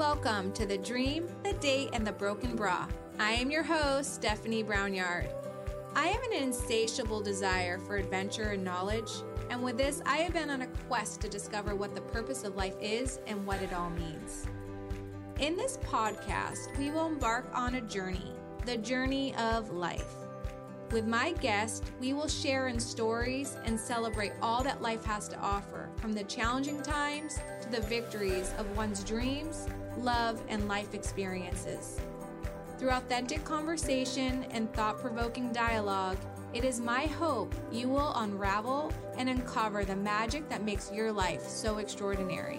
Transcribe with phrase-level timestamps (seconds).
[0.00, 2.88] Welcome to the Dream, the Date, and the Broken Bra.
[3.18, 5.28] I am your host, Stephanie Brownyard.
[5.94, 9.10] I have an insatiable desire for adventure and knowledge,
[9.50, 12.56] and with this, I have been on a quest to discover what the purpose of
[12.56, 14.46] life is and what it all means.
[15.38, 18.32] In this podcast, we will embark on a journey,
[18.64, 20.14] the journey of life.
[20.92, 25.38] With my guest, we will share in stories and celebrate all that life has to
[25.40, 27.38] offer, from the challenging times
[27.70, 32.00] the victories of one's dreams, love, and life experiences.
[32.78, 36.16] Through authentic conversation and thought provoking dialogue,
[36.52, 41.42] it is my hope you will unravel and uncover the magic that makes your life
[41.42, 42.58] so extraordinary.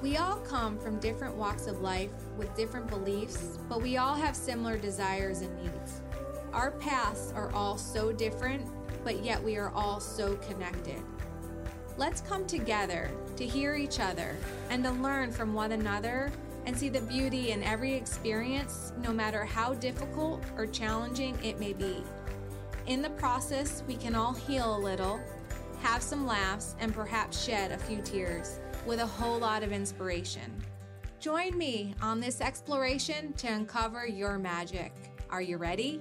[0.00, 4.36] We all come from different walks of life with different beliefs, but we all have
[4.36, 6.00] similar desires and needs.
[6.52, 8.66] Our paths are all so different,
[9.04, 11.02] but yet we are all so connected.
[12.00, 14.34] Let's come together to hear each other
[14.70, 16.32] and to learn from one another
[16.64, 21.74] and see the beauty in every experience, no matter how difficult or challenging it may
[21.74, 22.02] be.
[22.86, 25.20] In the process, we can all heal a little,
[25.82, 30.50] have some laughs, and perhaps shed a few tears with a whole lot of inspiration.
[31.18, 34.94] Join me on this exploration to uncover your magic.
[35.28, 36.00] Are you ready?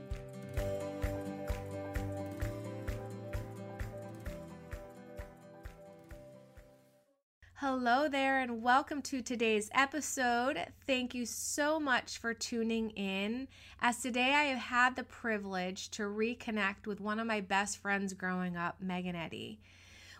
[7.61, 10.65] Hello there, and welcome to today's episode.
[10.87, 13.49] Thank you so much for tuning in.
[13.81, 18.13] As today I have had the privilege to reconnect with one of my best friends
[18.13, 19.59] growing up, Megan Eddy.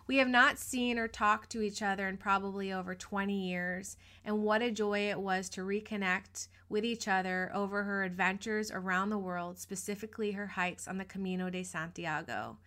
[0.06, 4.42] We have not seen or talked to each other in probably over 20 years, and
[4.42, 9.16] what a joy it was to reconnect with each other over her adventures around the
[9.16, 12.58] world, specifically her hikes on the Camino de Santiago.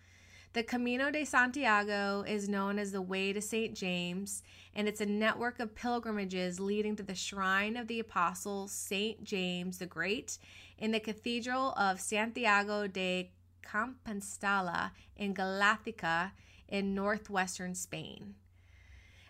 [0.54, 3.74] The Camino de Santiago is known as the Way to St.
[3.74, 4.44] James,
[4.76, 9.24] and it's a network of pilgrimages leading to the shrine of the Apostle St.
[9.24, 10.38] James the Great
[10.78, 13.32] in the Cathedral of Santiago de
[13.66, 16.34] Compostela in Galicia
[16.68, 18.36] in northwestern Spain.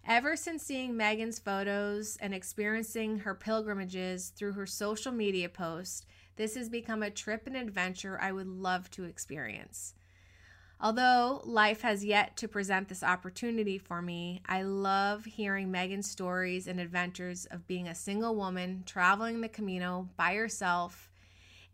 [0.06, 6.56] Ever since seeing Megan's photos and experiencing her pilgrimages through her social media posts, this
[6.56, 9.94] has become a trip and adventure I would love to experience.
[10.80, 16.68] Although life has yet to present this opportunity for me, I love hearing Megan's stories
[16.68, 21.10] and adventures of being a single woman traveling the Camino by herself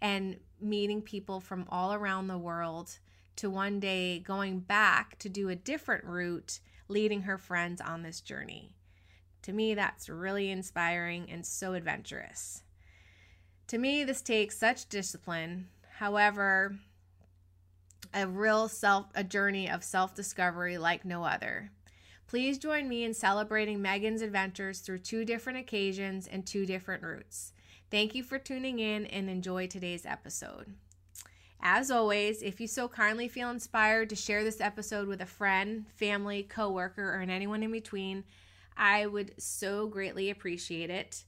[0.02, 3.00] and meeting people from all around the world
[3.38, 8.22] to one day going back to do a different route, leading her friends on this
[8.22, 8.76] journey.
[9.44, 12.64] To me, that's really inspiring and so adventurous.
[13.68, 15.70] To me, this takes such discipline.
[16.00, 16.76] However,
[18.14, 21.72] a real self a journey of self-discovery like no other.
[22.28, 27.54] Please join me in celebrating Megan's adventures through two different occasions and two different routes.
[27.90, 30.76] Thank you for tuning in and enjoy today's episode.
[31.62, 35.86] As always, if you so kindly feel inspired to share this episode with a friend,
[35.96, 38.24] family, coworker, or anyone in between,
[38.78, 41.26] I would so greatly appreciate it.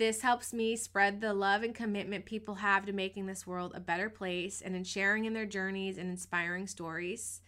[0.00, 3.80] This helps me spread the love and commitment people have to making this world a
[3.80, 7.42] better place and in sharing in their journeys and inspiring stories.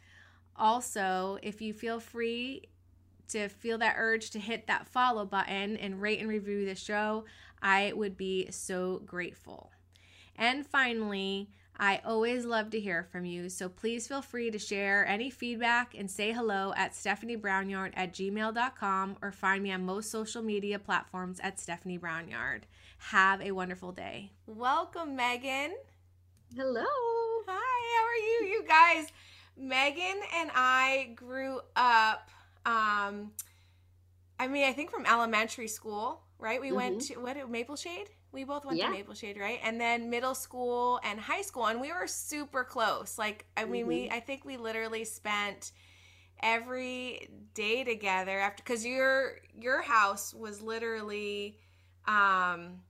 [0.54, 2.68] Also, if you feel free
[3.28, 7.24] to feel that urge to hit that follow button and rate and review the show,
[7.62, 9.72] I would be so grateful.
[10.36, 15.06] And finally, I always love to hear from you, so please feel free to share
[15.06, 20.42] any feedback and say hello at stephaniebrownyard at gmail.com or find me on most social
[20.42, 22.62] media platforms at Stephanie Brownyard.
[22.98, 24.30] Have a wonderful day.
[24.46, 25.74] Welcome, Megan.
[26.54, 26.84] Hello.
[26.84, 28.54] Hi, how are you?
[28.54, 29.06] You guys,
[29.56, 32.30] Megan and I grew up,
[32.66, 33.32] um,
[34.38, 36.60] I mean, I think from elementary school, right?
[36.60, 36.76] We mm-hmm.
[36.76, 38.08] went to, what, Maple Shade?
[38.32, 38.86] We both went yeah.
[38.86, 39.60] to Maple Shade, right?
[39.62, 43.18] And then middle school and high school, and we were super close.
[43.18, 43.88] Like, I mean, mm-hmm.
[43.88, 45.72] we I think we literally spent
[46.42, 51.56] every day together after because your your house was literally
[52.06, 52.80] um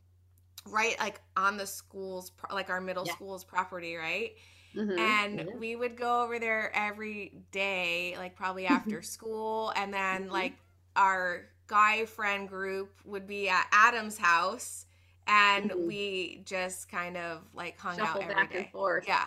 [0.69, 3.13] right like on the school's like our middle yeah.
[3.13, 4.33] school's property right
[4.75, 4.99] mm-hmm.
[4.99, 5.59] and mm-hmm.
[5.59, 10.33] we would go over there every day like probably after school and then mm-hmm.
[10.33, 10.55] like
[10.97, 14.87] our guy friend group would be at adam's house
[15.27, 15.87] and mm-hmm.
[15.87, 18.71] we just kind of like hung Shuffle out every day.
[19.07, 19.25] Yeah.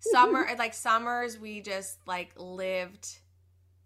[0.00, 3.18] Summer like summers we just like lived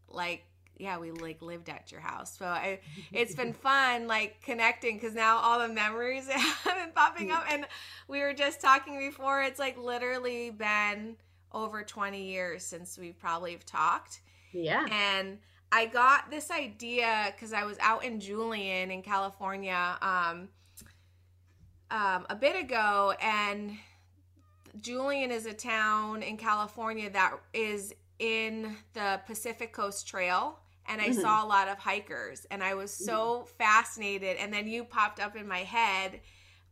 [0.08, 0.44] like
[0.80, 2.38] yeah, we like lived at your house.
[2.38, 2.80] So I,
[3.12, 7.44] it's been fun like connecting because now all the memories have been popping up.
[7.50, 7.66] And
[8.08, 11.16] we were just talking before, it's like literally been
[11.52, 14.22] over 20 years since we probably have talked.
[14.52, 14.86] Yeah.
[14.90, 15.38] And
[15.70, 20.48] I got this idea because I was out in Julian in California um,
[21.90, 23.76] um, a bit ago, and
[24.80, 30.58] Julian is a town in California that is in the Pacific Coast Trail.
[30.88, 31.20] And I mm-hmm.
[31.20, 33.48] saw a lot of hikers, and I was so mm-hmm.
[33.58, 34.36] fascinated.
[34.38, 36.20] And then you popped up in my head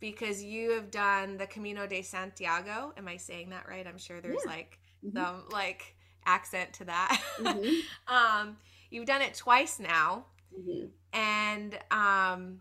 [0.01, 2.93] because you have done the Camino de Santiago.
[2.97, 3.87] Am I saying that right?
[3.87, 4.51] I'm sure there's yeah.
[4.51, 5.17] like mm-hmm.
[5.17, 5.95] some like
[6.27, 7.21] accent to that.
[7.39, 8.13] Mm-hmm.
[8.13, 8.57] um,
[8.91, 10.27] you've done it twice now,
[10.59, 10.87] mm-hmm.
[11.13, 12.61] and um,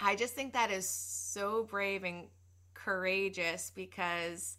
[0.00, 2.26] I just think that is so brave and
[2.74, 4.58] courageous because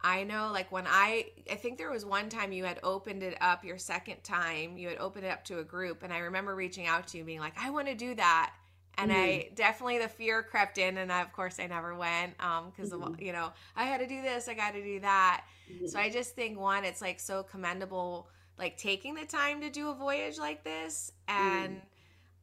[0.00, 3.36] I know like when I I think there was one time you had opened it
[3.40, 6.54] up your second time, you had opened it up to a group and I remember
[6.54, 8.52] reaching out to you being like, I want to do that.
[8.98, 9.20] And mm-hmm.
[9.20, 12.92] I definitely the fear crept in and I, of course I never went um because
[12.92, 13.22] mm-hmm.
[13.22, 15.44] you know, I had to do this, I got to do that.
[15.72, 15.86] Mm-hmm.
[15.86, 18.28] So I just think one it's like so commendable
[18.58, 21.80] like taking the time to do a voyage like this and mm.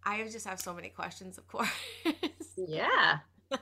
[0.06, 1.70] I just have so many questions of course.
[2.58, 3.20] yeah.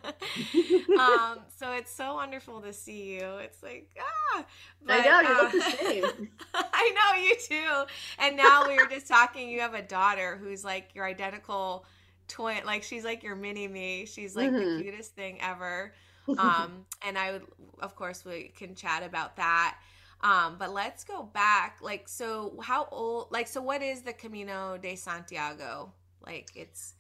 [1.00, 3.38] um, so it's so wonderful to see you.
[3.38, 4.46] It's like ah,
[4.86, 6.30] but, I know you uh, look the same.
[6.54, 7.92] I know you too.
[8.20, 9.50] And now we were just talking.
[9.50, 11.86] You have a daughter who's like your identical
[12.28, 12.66] twin.
[12.66, 14.06] Like she's like your mini me.
[14.06, 14.78] She's like mm-hmm.
[14.78, 15.94] the cutest thing ever.
[16.38, 17.44] Um, and I would,
[17.80, 19.78] of course, we can chat about that.
[20.22, 21.80] Um, but let's go back.
[21.82, 23.32] Like, so how old?
[23.32, 25.94] Like, so what is the Camino de Santiago?
[26.26, 26.96] Like, it's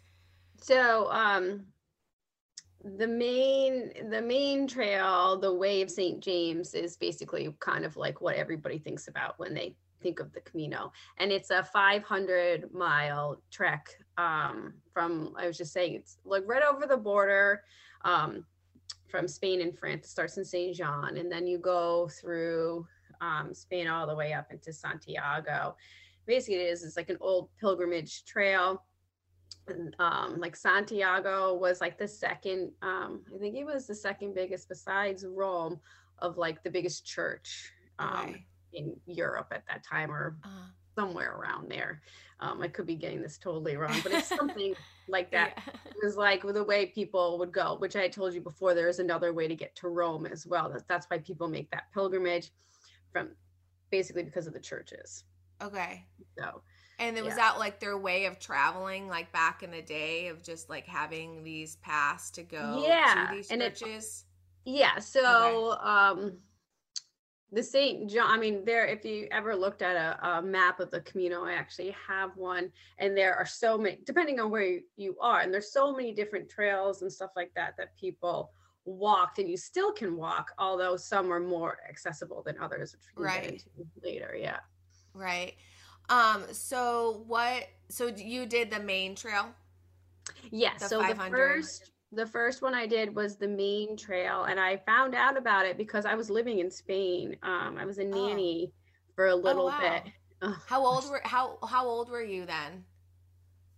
[0.57, 1.65] so um
[2.83, 8.21] the main the main trail the way of st james is basically kind of like
[8.21, 10.91] what everybody thinks about when they think of the camino.
[11.19, 13.87] And it's a 500 mile trek
[14.17, 17.63] um, from i was just saying it's like right over the border
[18.03, 18.45] um,
[19.07, 20.07] from spain and france.
[20.07, 22.85] It starts in saint jean and then you go through
[23.21, 25.75] um, spain all the way up into santiago.
[26.25, 28.83] Basically it is it's like an old pilgrimage trail
[29.99, 34.69] um, like Santiago was like the second, um, I think it was the second biggest
[34.69, 35.79] besides Rome
[36.19, 38.45] of like the biggest church um, okay.
[38.73, 42.01] in Europe at that time or uh, somewhere around there.
[42.39, 44.73] Um, I could be getting this totally wrong, but it's something
[45.07, 45.53] like that.
[45.55, 45.73] Yeah.
[45.91, 48.99] It was like the way people would go, which I told you before, there is
[48.99, 50.75] another way to get to Rome as well.
[50.87, 52.51] That's why people make that pilgrimage
[53.11, 53.29] from
[53.91, 55.23] basically because of the churches.
[55.61, 56.03] Okay.
[56.37, 56.61] So
[57.01, 57.49] and it was yeah.
[57.51, 61.43] that like their way of traveling, like back in the day, of just like having
[61.43, 63.27] these paths to go yeah.
[63.29, 64.25] to these and churches.
[64.65, 64.99] It, yeah.
[64.99, 65.81] So okay.
[65.83, 66.37] um
[67.53, 68.09] the St.
[68.09, 71.43] John, I mean, there, if you ever looked at a, a, map of the Camino,
[71.43, 75.53] I actually have one, and there are so many, depending on where you, are, and
[75.53, 78.53] there's so many different trails and stuff like that that people
[78.85, 83.25] walked, and you still can walk, although some are more accessible than others, which we
[83.25, 83.43] right.
[83.43, 83.67] get into
[84.01, 84.33] later.
[84.39, 84.59] Yeah.
[85.13, 85.55] Right.
[86.11, 89.47] Um, so what so you did the main trail?
[90.51, 90.77] Yes.
[90.81, 91.31] Yeah, so 500.
[91.31, 95.37] the first the first one I did was the main trail and I found out
[95.37, 97.37] about it because I was living in Spain.
[97.41, 98.27] Um, I was a oh.
[98.27, 98.73] nanny oh.
[99.15, 100.01] for a little oh, wow.
[100.03, 100.53] bit.
[100.67, 102.83] How old were how how old were you then?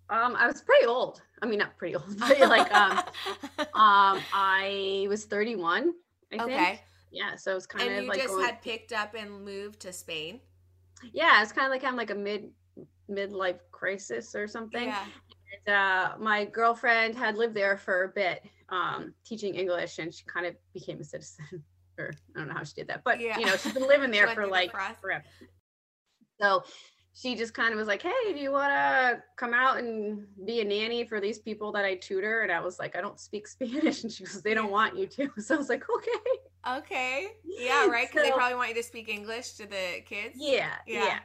[0.10, 1.22] Um, I was pretty old.
[1.42, 2.98] I mean, not pretty old, but like um,
[3.60, 5.94] um, I was 31.
[6.32, 6.66] I okay.
[6.66, 6.80] Think.
[7.12, 8.46] Yeah, so it was kind and of you like just going...
[8.46, 10.40] had picked up and moved to Spain
[11.14, 12.50] yeah it's kind of like having like a mid
[13.10, 15.04] midlife crisis or something yeah.
[15.68, 20.24] and, uh, my girlfriend had lived there for a bit um, teaching english and she
[20.26, 21.46] kind of became a citizen
[22.00, 23.38] or i don't know how she did that but yeah.
[23.38, 25.24] you know she's been living there for like the forever
[26.42, 26.64] so
[27.16, 30.62] she just kind of was like, Hey, do you want to come out and be
[30.62, 32.42] a nanny for these people that I tutor?
[32.42, 34.04] And I was like, I don't speak Spanish.
[34.04, 35.30] And she goes, They don't want you to.
[35.38, 36.40] So I was like, Okay.
[36.68, 37.28] Okay.
[37.44, 38.08] Yeah, right.
[38.08, 40.36] Because so, they probably want you to speak English to the kids.
[40.38, 41.06] Yeah, yeah.
[41.06, 41.20] Yeah.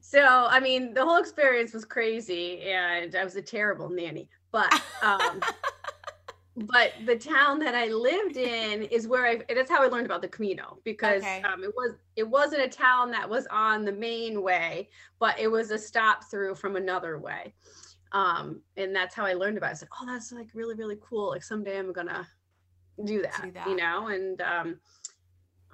[0.00, 4.28] So, I mean, the whole experience was crazy and I was a terrible nanny.
[4.50, 5.40] But um
[6.56, 10.22] but the town that I lived in is where I that's how I learned about
[10.22, 11.42] the Camino because okay.
[11.42, 15.48] um, it was it wasn't a town that was on the main way, but it
[15.48, 17.54] was a stop through from another way.
[18.12, 19.72] Um, and that's how I learned about it.
[19.72, 21.28] I said, Oh, that's like really, really cool.
[21.28, 22.26] Like someday I'm gonna
[23.04, 23.68] do that, do that.
[23.68, 24.80] you know, and um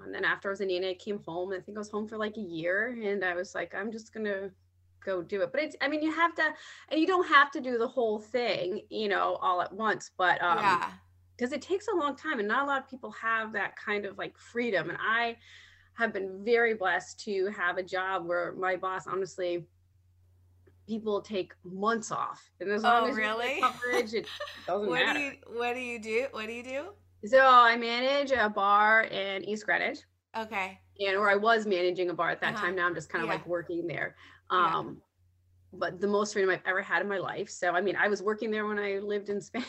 [0.05, 1.53] and then after I was in Nina, I came home.
[1.53, 4.13] I think I was home for like a year, and I was like, I'm just
[4.13, 4.51] gonna
[5.05, 5.53] go do it.
[5.53, 6.43] But it's, I mean, you have to,
[6.89, 10.11] and you don't have to do the whole thing, you know, all at once.
[10.17, 10.91] But um, yeah,
[11.37, 14.05] because it takes a long time, and not a lot of people have that kind
[14.05, 14.91] of like freedom.
[14.91, 15.37] And I
[15.95, 19.65] have been very blessed to have a job where my boss, honestly,
[20.89, 23.61] people take months off, and as long oh, as really?
[23.61, 24.27] coverage, it
[24.67, 25.19] doesn't what matter.
[25.19, 26.27] Do you, what do you do?
[26.33, 26.85] What do you do?
[27.27, 30.01] So I manage a bar in East Greenwich.
[30.37, 30.79] Okay.
[31.01, 32.67] And or I was managing a bar at that uh-huh.
[32.67, 32.77] time.
[32.77, 33.37] Now I'm just kind of yeah.
[33.37, 34.17] like working there.
[34.51, 35.01] Um,
[35.73, 37.49] but the most freedom I've ever had in my life.
[37.51, 39.65] So I mean, I was working there when I lived in Spain.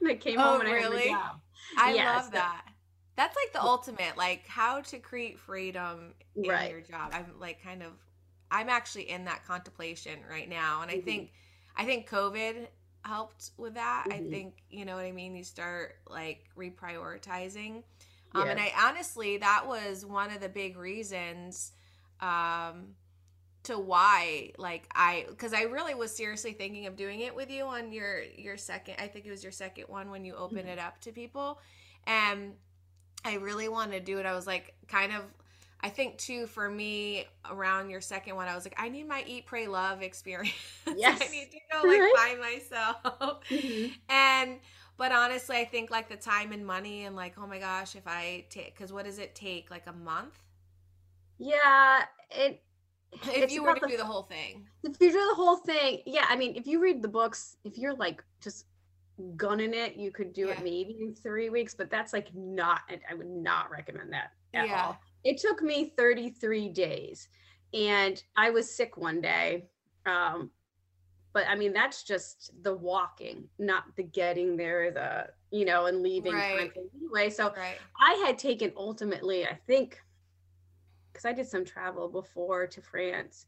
[0.00, 1.10] and I came Oh, home and really?
[1.10, 1.30] I had.
[1.78, 2.64] I Yeah, love so- that.
[3.16, 6.68] That's like the ultimate, like how to create freedom in Right.
[6.72, 7.12] your job.
[7.14, 7.92] I'm like kind of,
[8.50, 11.04] I'm actually in that contemplation right now, and I Mhm.
[11.04, 11.32] think,
[11.76, 12.66] I think COVID
[13.04, 14.06] helped with that.
[14.10, 14.30] I Mhm.
[14.30, 15.34] think you know what I mean.
[15.36, 17.82] You start like reprioritizing,
[18.34, 21.72] um, and I honestly that was one of the big reasons,
[22.20, 22.96] um,
[23.64, 27.64] to why like I because I really was seriously thinking of doing it with you
[27.64, 28.96] on your your second.
[28.98, 30.72] I think it was your second one when you open Mhm.
[30.72, 31.60] it up to people,
[32.06, 32.56] and
[33.24, 34.26] I really wanted to do it.
[34.26, 35.22] I was like, kind of,
[35.84, 39.22] I think too, for me, around your second one, I was like, I need my
[39.26, 40.54] eat, pray, love experience.
[40.96, 41.20] Yes.
[41.22, 43.40] I need to go like by myself.
[43.50, 43.92] Mhm.
[44.08, 44.58] and,
[44.96, 48.04] but honestly, I think like the time and money and like, oh my gosh, if
[48.06, 49.70] I take, because what does it take?
[49.70, 50.38] Like a month?
[51.38, 52.62] Yeah, it.
[53.28, 54.66] If you were to the- do the whole thing.
[54.82, 56.24] If you do the whole thing, yeah.
[56.28, 58.64] I mean, if you read the books, if you're like just
[59.36, 60.52] gunning it, you could do Yeah.
[60.54, 61.74] it maybe in three weeks.
[61.74, 62.80] But that's like not.
[62.88, 64.86] I I would not recommend that at Yeah.
[64.86, 65.00] all.
[65.24, 67.28] It took me 33 days,
[67.72, 69.68] and I was sick one day.
[70.06, 70.50] Um,
[71.32, 76.02] but I mean, that's just the walking, not the getting there, the you know, and
[76.02, 76.72] leaving Right.
[76.94, 77.30] anyway.
[77.30, 77.78] So Right.
[78.00, 80.00] I had taken ultimately, I think,
[81.12, 83.46] because I did some travel before to France,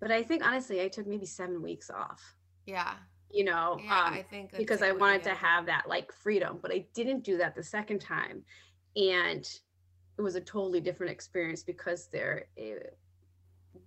[0.00, 2.36] but I think honestly, I took maybe seven weeks off,
[2.66, 2.94] Yeah.
[3.30, 4.04] you know, Yeah.
[4.06, 7.36] um, I think because I wanted to have that like freedom, but I didn't do
[7.38, 8.44] that the second time.
[8.96, 9.44] And
[10.18, 12.74] it was a totally different experience because there, eh,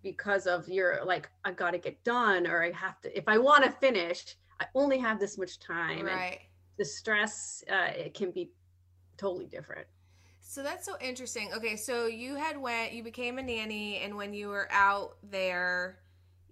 [0.03, 3.38] because of your like, I got to get done, or I have to, if I
[3.38, 6.00] want to finish, I only have this much time.
[6.00, 6.39] And Right.
[6.77, 8.51] the stress, uh, it can be
[9.17, 9.88] totally different.
[10.39, 11.51] So that's so interesting.
[11.53, 16.00] Okay, so you had went, you became a nanny, and when you were out there,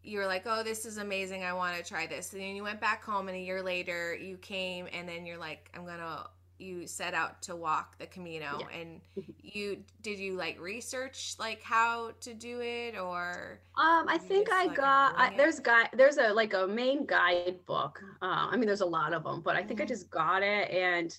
[0.03, 1.43] you were like, "Oh, this is amazing!
[1.43, 4.13] I want to try this." And then you went back home, and a year later,
[4.13, 6.27] you came, and then you're like, "I'm gonna."
[6.57, 8.69] You set out to walk the Camino, Yeah.
[8.71, 9.01] and
[9.41, 14.53] you did you like research like how to do it, or Um, I think just,
[14.53, 18.01] I like, got I, there's guy there's a like a main guidebook.
[18.21, 19.85] Uh, I mean, there's a lot of them, but I think I Mhm.
[19.85, 21.17] just got it, and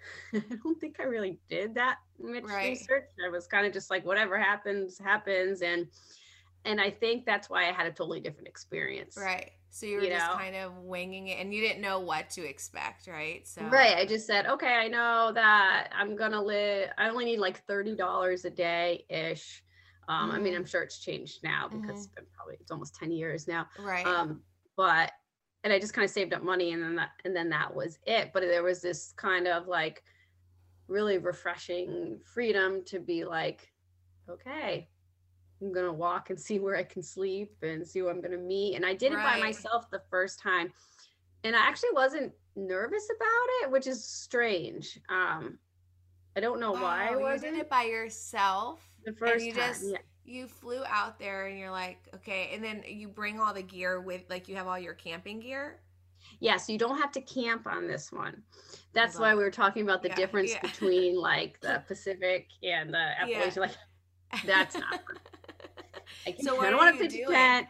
[0.34, 2.60] I don't think I really did that much Right.
[2.60, 3.04] research.
[3.24, 5.88] I was kind of just like whatever happens happens, and
[6.64, 9.16] and I think that's why I had a totally different experience.
[9.16, 9.52] right?
[9.72, 10.36] So you were You just know?
[10.36, 13.46] kind of winging it, and you didn't know what to expect, right?
[13.46, 13.96] So Right.
[13.96, 16.90] I just said, okay, I know that I'm gonna live.
[16.98, 19.62] I only need like thirty dollars a day ish.
[20.08, 20.56] Um, I mean, Mhm.
[20.56, 22.06] I'm sure it's changed now because Mhm.
[22.06, 23.68] it's been probably it's almost ten years now.
[23.76, 24.42] right, um
[24.76, 25.12] but
[25.64, 27.98] and i just kind of saved up money and then that and then that was
[28.06, 30.02] it but there was this kind of like
[30.88, 33.72] really refreshing freedom to be like
[34.28, 34.91] okay
[35.62, 38.74] i'm gonna walk and see where i can sleep and see who i'm gonna meet
[38.74, 40.72] and i did it by myself the first time
[41.44, 45.58] and i actually wasn't nervous about it which is strange um
[46.36, 48.80] i don't know why i wasn't You did it by yourself.
[49.04, 52.62] the first you time just- yeah You flew out there and you're like, okay, and
[52.62, 55.80] then you bring all the gear with, like, you have all your camping gear.
[56.38, 58.44] Yeah, so you don't have to camp on this one.
[58.92, 60.60] That's why we were talking about the Yeah, difference yeah.
[60.60, 63.62] between like the Pacific and the Appalachian.
[63.62, 63.76] Like,
[64.46, 65.00] That's not
[66.26, 67.36] I, can, So I don't want to you pitch a doing?
[67.36, 67.66] tent.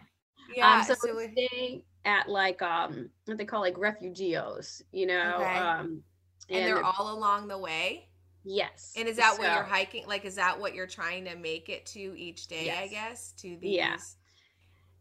[0.54, 0.78] yeah.
[0.78, 5.36] um, so, so we're staying at like um what they call like refugios, you know.
[5.40, 5.58] Okay.
[5.58, 6.02] Um,
[6.50, 8.08] and they're all along the way.
[8.44, 8.92] yes.
[8.96, 10.06] And is that what you're hiking?
[10.06, 12.70] Like, is that what you're trying to make it to each day?
[12.76, 13.76] I guess to these.
[13.76, 13.96] Yeah.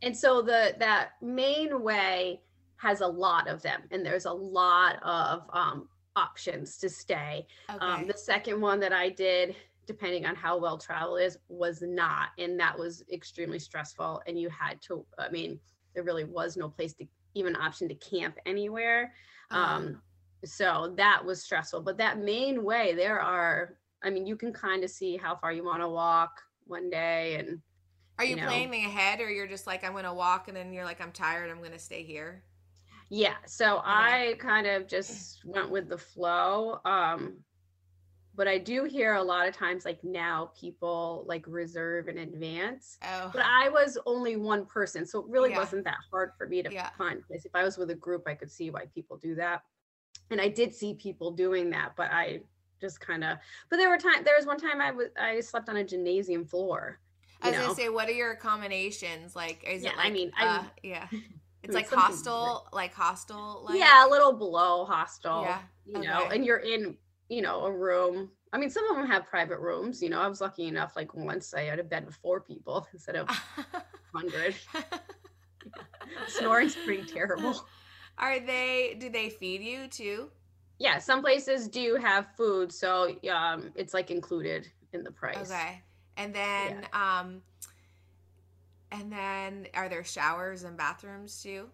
[0.03, 2.41] and so the that main way
[2.77, 7.79] has a lot of them and there's a lot of um options to stay Okay.
[7.85, 9.55] um the second one that i did
[9.87, 14.49] depending on how well travel is was not and that was extremely stressful and you
[14.49, 15.59] had to i mean
[15.93, 19.13] there really was no place to even option to camp anywhere
[19.51, 19.83] Uh-huh.
[19.87, 20.01] um
[20.45, 24.83] so that was stressful but that main way there are i mean you can kind
[24.83, 27.61] of see how far you want to walk one day and
[28.17, 28.47] are you you know.
[28.47, 31.49] planning ahead, or you're just like, I'm gonna walk, and then you're like, I'm tired,
[31.49, 32.45] I'm gonna stay here.
[33.09, 36.79] Yeah, so I kind of just went with the flow.
[36.85, 37.43] Um
[38.41, 42.97] but I do hear a lot of times like now people like reserve in advance.
[43.03, 43.29] Oh.
[43.31, 45.59] But I was only one person, so it really Yeah.
[45.59, 46.89] wasn't that hard for me to Yeah.
[46.97, 47.45] find place.
[47.45, 49.61] If I was with a group, I could see why people do that.
[50.31, 52.41] And I did see people doing that, but I
[52.79, 53.37] just kind of
[53.69, 56.43] but there were time there was one time I was I slept on a gymnasium
[56.43, 56.99] floor.
[57.43, 57.63] I was know?
[57.65, 59.35] gonna say, what are your accommodations?
[59.35, 61.07] Like, is Yeah, it I like, mean, I- uh, yeah,
[61.61, 65.43] it's like hostel, like hostel, like yeah, a little below hostel.
[65.43, 66.35] Yeah, You know, okay.
[66.37, 66.97] and you're in,
[67.31, 68.29] you know, a room.
[68.51, 70.03] I mean, some of them have private rooms.
[70.03, 70.97] You know, I was lucky enough.
[70.97, 73.29] Like once I had a bed with four people instead of
[74.13, 74.53] hundred.
[76.27, 77.65] Snoring's pretty terrible.
[78.17, 78.97] Are they?
[78.99, 80.29] Do they feed you too?
[80.77, 85.49] Yeah, some places do have food, so um, it's like included in the price.
[85.49, 85.81] Okay,
[86.17, 87.41] and then um,
[88.91, 91.69] and then are there showers and bathrooms too?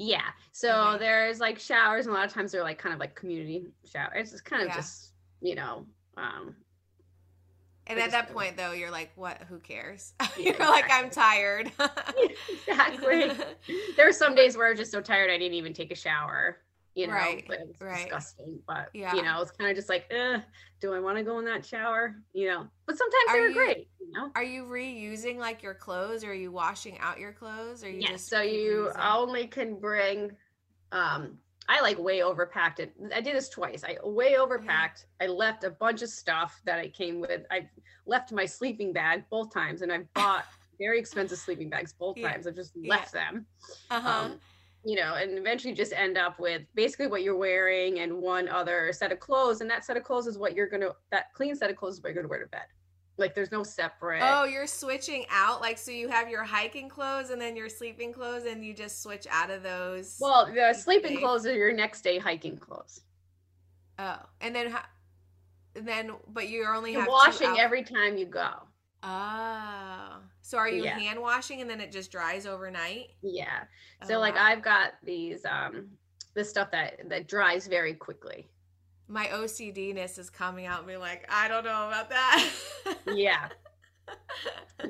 [0.00, 0.30] Yeah.
[0.52, 0.98] So Okay.
[1.04, 4.32] there's like showers, and a lot of times they're like kind of like community showers.
[4.32, 4.76] It's kind of Yeah.
[4.76, 5.86] just you know.
[6.16, 6.56] Um,
[7.86, 9.38] And at that point, though, you're like, "What?
[9.48, 11.10] Who cares?" Yeah, you're like, "I'm exactly.
[11.10, 11.72] tired."
[12.66, 13.32] exactly.
[13.96, 15.96] there were some days where I was just so tired I didn't even take a
[15.96, 16.58] shower.
[16.94, 18.02] You know, Right, but it was right.
[18.04, 18.60] disgusting.
[18.66, 19.14] But Yeah.
[19.14, 20.40] you know, it's kind of just like, eh,
[20.80, 22.16] do I want to go in that shower?
[22.32, 23.88] You know, but sometimes Are they were you- great.
[24.00, 24.32] You know.
[24.34, 26.24] Are you reusing like your clothes?
[26.24, 27.84] Or are you washing out your clothes?
[27.84, 28.10] Or you Yes.
[28.10, 30.36] just So you only can bring.
[30.92, 32.92] Um, I like way overpacked it.
[33.14, 33.84] I did this twice.
[33.84, 35.04] I way overpacked.
[35.20, 37.46] I left a bunch of stuff that I came with.
[37.52, 37.70] I
[38.06, 40.44] left my sleeping bag both times, and I bought
[40.80, 42.32] very expensive sleeping bags both Yeah.
[42.32, 42.48] times.
[42.48, 42.90] I've just Yeah.
[42.90, 43.46] left them.
[43.90, 44.08] Uh-huh.
[44.08, 44.40] um,
[44.84, 48.92] you know, and eventually just end up with basically what you're wearing and one other
[48.92, 49.60] set of clothes.
[49.60, 52.02] And that set of clothes is what you're gonna that clean set of clothes is
[52.02, 52.64] what you're gonna wear to bed.
[53.18, 54.22] Like there's no separate.
[54.22, 58.12] Oh, you're switching out like so you have your hiking clothes and then your sleeping
[58.12, 60.16] clothes and you just switch out of those.
[60.20, 63.02] well, the sleeping clothes are your next day hiking clothes.
[63.98, 64.88] oh, and then ha-
[65.74, 68.50] then but you only You're washing every time you go.
[69.02, 70.98] Oh, so are you Yeah.
[70.98, 73.08] hand washing and then it just dries overnight?
[73.22, 73.64] Yeah.
[74.02, 74.44] Oh, So like wow.
[74.44, 75.88] I've got these um
[76.34, 78.48] this stuff that that dries very quickly.
[79.08, 82.48] my OCDness is coming out and being like, I don't know about that.
[83.06, 83.48] Yeah.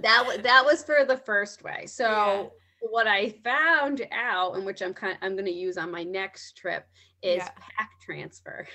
[0.03, 1.87] that was that was for the first way.
[1.87, 2.45] So Yeah.
[2.91, 6.03] what I found out, and which I'm kind of I'm going to use on my
[6.05, 6.87] next trip,
[7.23, 7.51] is Yeah.
[7.77, 8.67] pack transfer.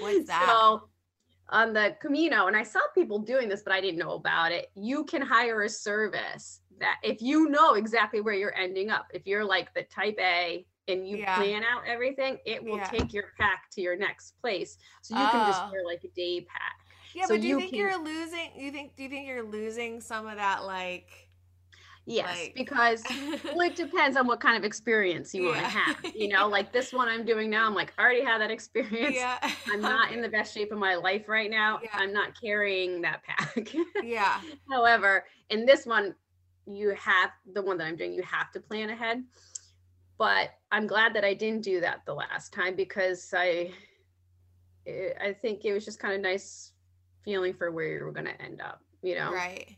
[0.00, 0.46] What's that?
[0.48, 0.88] So
[1.48, 4.70] on the Camino, and I saw people doing this, but I didn't know about it.
[4.74, 9.26] You can hire a service that if you know exactly where you're ending up, if
[9.26, 11.36] you're like the type A and you Yeah.
[11.36, 12.88] plan out everything, it will Yeah.
[12.88, 14.76] take your pack to your next place.
[15.02, 15.70] So you can just Oh.
[15.72, 16.80] wear like a day pack.
[17.14, 18.52] yeah, so but do you, you think can- you're losing?
[18.56, 18.94] You think?
[18.96, 21.25] Do you think you're losing some of that like?
[22.08, 23.02] Yes, Like- because
[23.44, 25.96] well, it depends on what kind of experience you want to have.
[26.14, 29.14] You know, like this one I'm doing now, I'm like, I already had that experience.
[29.14, 29.38] yeah,
[29.70, 31.80] I'm not in the best shape of my life right now.
[31.82, 31.90] Yeah.
[31.94, 33.68] I'm not carrying that pack.
[34.04, 34.40] yeah.
[34.70, 36.14] However, in this one,
[36.66, 39.24] you have the one that I'm doing, you have to plan ahead.
[40.18, 43.72] But I'm glad that I didn't do that the last time because I
[44.86, 46.72] eh, I think it was just kind of nice
[47.24, 49.32] feeling for where you were going to end up, you know.
[49.32, 49.76] Right.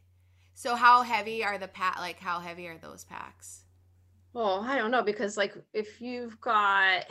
[0.58, 1.98] So how heavy are the pack?
[2.00, 3.62] Like how heavy are those packs?
[4.32, 7.06] Well, I don't know because like if you've got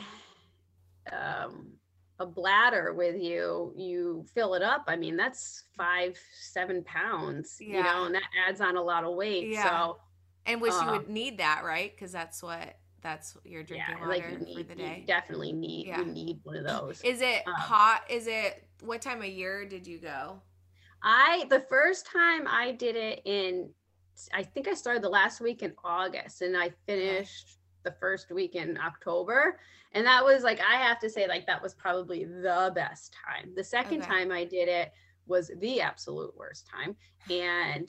[1.10, 1.72] um
[2.20, 4.84] a bladder with you, you fill it up.
[4.88, 7.76] I mean, that's five, seven pounds, yeah.
[7.78, 9.48] you know, and that adds on a lot of weight.
[9.48, 9.62] Yeah.
[9.62, 9.98] So
[10.46, 11.94] And which you would need that, right?
[11.94, 15.04] Because that's what that's your drinking yeah, water like you for need, the you day.
[15.06, 16.00] definitely need Yeah.
[16.00, 17.00] you need one of those.
[17.02, 18.02] Is it Um, hot?
[18.10, 20.42] Is it what time of year did you go?
[21.02, 23.70] I the first time I did it in
[24.32, 28.56] I think I started the last week in August and I finished the first week
[28.56, 29.60] in October.
[29.92, 33.52] And that was like I have to say like that was probably the best time.
[33.54, 34.02] The second Okay.
[34.02, 34.92] time I did it
[35.26, 36.96] was the absolute worst time
[37.30, 37.88] and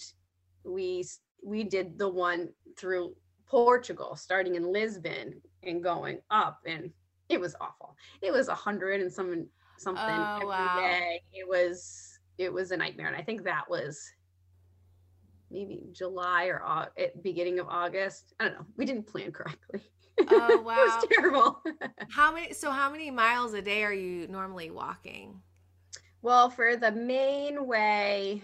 [0.64, 1.04] we
[1.44, 3.16] we did the one through
[3.48, 6.92] Portugal starting in Lisbon and going up and
[7.30, 7.96] it was awful.
[8.22, 10.76] It was a hundred and some something Oh, every wow.
[10.76, 11.22] day.
[11.32, 14.02] It was it was a nightmare, and I think that was
[15.52, 18.34] maybe July or Au- at beginning of August.
[18.40, 18.66] I don't know.
[18.78, 19.82] We didn't plan correctly.
[20.28, 21.64] Oh, wow, it was terrible.
[22.12, 25.42] How many so how many miles a day are you normally walking?
[26.22, 28.44] well, for the main way,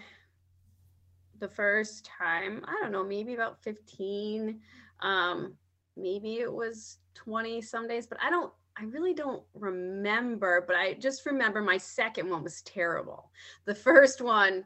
[1.40, 4.62] the first time, I don't know, maybe about fifteen.
[5.02, 5.56] Um,
[5.98, 8.54] maybe it was twenty some days, but I don't.
[8.78, 13.32] I really don't remember, but I just remember my second one was terrible.
[13.66, 14.66] The first one.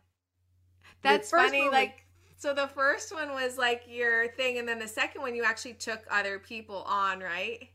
[1.03, 1.61] That's first funny.
[1.61, 2.05] one Like
[2.37, 5.73] so the first one was like your thing and then the second one you actually
[5.73, 7.69] took other people on, right?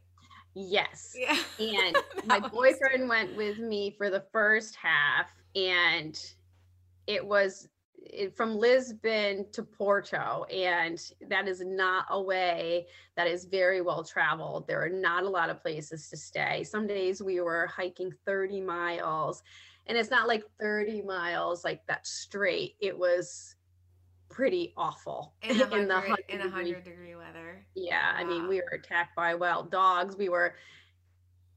[0.55, 1.15] yes.
[1.17, 1.37] Yeah.
[1.59, 6.19] And my boyfriend went with me for the first half, and
[7.07, 7.69] it was
[8.35, 12.87] from Lisbon to Porto, and that is not a way
[13.17, 14.67] that is very well traveled.
[14.67, 16.65] There are not a lot of places to stay.
[16.65, 19.43] Some days we were hiking 30 miles,
[19.87, 22.77] and it's not like 30 miles like that straight.
[22.81, 23.57] It was
[24.29, 27.65] pretty awful in a in the hundred in a 100 degree degree weather.
[27.77, 30.55] yeah i mean we were attacked by wild dogs we were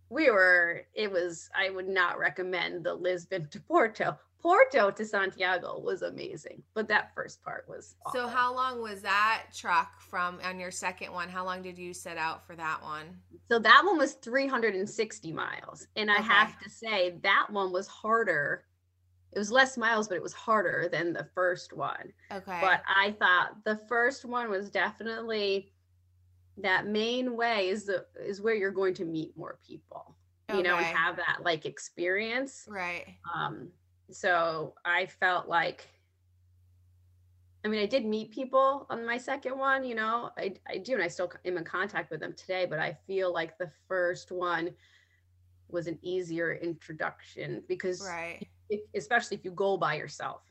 [0.10, 5.80] we were it was i would not recommend the lisbon to porto Porto to Santiago
[5.80, 7.96] was amazing, but that first part was.
[8.06, 8.22] Awful.
[8.22, 11.28] So how long was that truck from on your second one?
[11.28, 13.18] How long did you set out for that one?
[13.50, 18.66] So that one was 360 miles, and I have to say that one was harder.
[19.34, 22.14] It was less miles, but it was harder than the first one.
[22.32, 22.60] Okay.
[22.62, 25.72] But I thought the first one was definitely
[26.58, 30.16] that main way is the is where you're going to meet more people.
[30.50, 30.58] Okay.
[30.58, 32.66] You know, and have that like experience.
[32.70, 33.06] Right.
[33.36, 33.70] Um
[34.12, 35.88] so I felt like
[37.68, 40.94] I mean, I did meet people on my second one, you know, I, I do,
[40.94, 44.32] and I still am in contact with them today, but I feel like the first
[44.32, 44.72] one
[45.68, 48.48] was an easier introduction because, right.
[48.70, 50.44] If, especially if you go by yourself,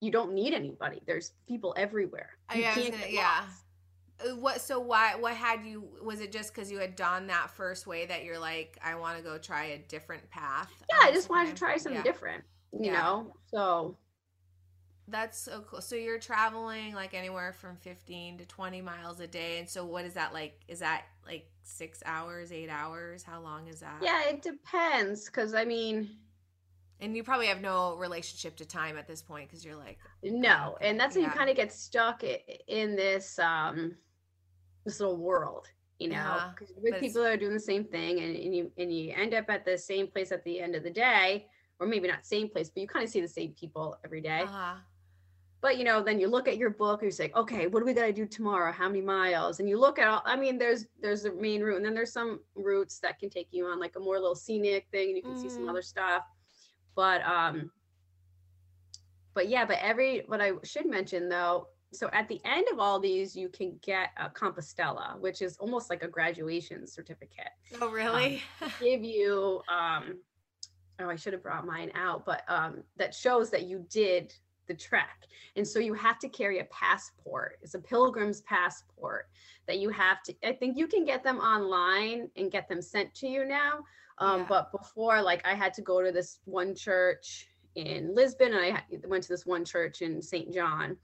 [0.00, 1.02] you don't need anybody.
[1.06, 2.30] There's people everywhere.
[2.54, 3.44] You yeah, gonna, yeah.
[4.24, 4.60] Uh, what?
[4.60, 5.14] So why?
[5.14, 5.88] What had you?
[6.02, 9.16] Was it just because you had done that first way that you're like, I want
[9.16, 10.70] to go try a different path?
[10.90, 12.02] Yeah, I just wanted to try something yeah.
[12.02, 12.92] different you yeah.
[12.92, 13.96] know so.
[15.08, 15.80] That's so cool.
[15.82, 20.04] So you're traveling like anywhere from 15 to 20 miles a day and so what
[20.04, 20.60] is that like?
[20.68, 23.22] Is that like six hours eight hours?
[23.22, 23.98] How long is that?
[24.00, 26.10] Yeah it depends because i mean.
[27.00, 30.76] And you probably have no relationship to time at this point because you're like no
[30.80, 31.32] and that's when yeah.
[31.32, 32.22] you kind of get stuck
[32.68, 33.96] in this um
[34.84, 36.14] this little world you know?
[36.14, 39.34] Yeah, with people that are doing the same thing and, and you and you end
[39.34, 41.46] up at the same place at the end of the day
[41.82, 44.42] or maybe not same place, but you kind of see the same people every day.
[44.42, 44.74] Uh-huh.
[45.60, 47.86] But you know, then you look at your book and you say, okay, what do
[47.86, 48.72] we got to do tomorrow?
[48.72, 49.58] How many miles?
[49.60, 50.22] And you look at all.
[50.24, 53.48] I mean, there's there's the main route, and then there's some routes that can take
[53.50, 55.42] you on like a more little scenic thing, and you can mm.
[55.42, 55.70] see some mm.
[55.70, 56.22] other stuff.
[56.94, 57.70] But um,
[59.34, 62.98] but yeah, but every what I should mention though, so at the end of all
[62.98, 67.50] these, you can get a Compostela, which is almost like a graduation certificate.
[67.80, 68.42] Oh, really?
[68.60, 70.18] Um, give you um,
[71.00, 74.34] oh, I should have brought mine out, but um, that shows that you did
[74.68, 75.26] the trek.
[75.56, 77.58] And so you have to carry a passport.
[77.62, 79.28] It's a pilgrim's passport
[79.66, 83.14] that you have to, I think you can get them online and get them sent
[83.16, 83.84] to you now.
[84.18, 84.46] Um, yeah.
[84.48, 88.82] But before, like, I had to go to this one church in Lisbon and I
[89.06, 90.52] went to this one church in St.
[90.52, 90.96] John.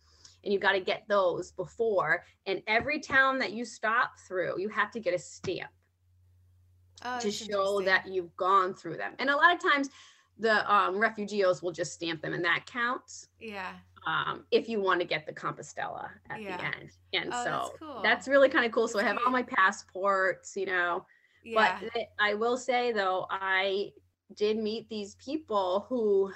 [0.44, 2.24] And you got to get those before.
[2.46, 5.70] And every town that you stop through, you have to get a stamp
[7.04, 9.12] oh, to show that you've gone through them.
[9.18, 9.90] And a lot of times
[10.38, 13.28] the um, refugios will just stamp them and that counts.
[13.40, 13.72] Yeah.
[14.06, 16.56] Um, if you want to get the Compostela at yeah.
[16.56, 16.90] the end.
[17.12, 18.00] And oh, so that's, cool.
[18.02, 18.88] that's, really kind of cool.
[18.88, 21.04] So I have all my passports, you know.
[21.44, 21.78] Yeah.
[21.80, 23.92] But I will say though, I
[24.34, 26.32] did meet these people who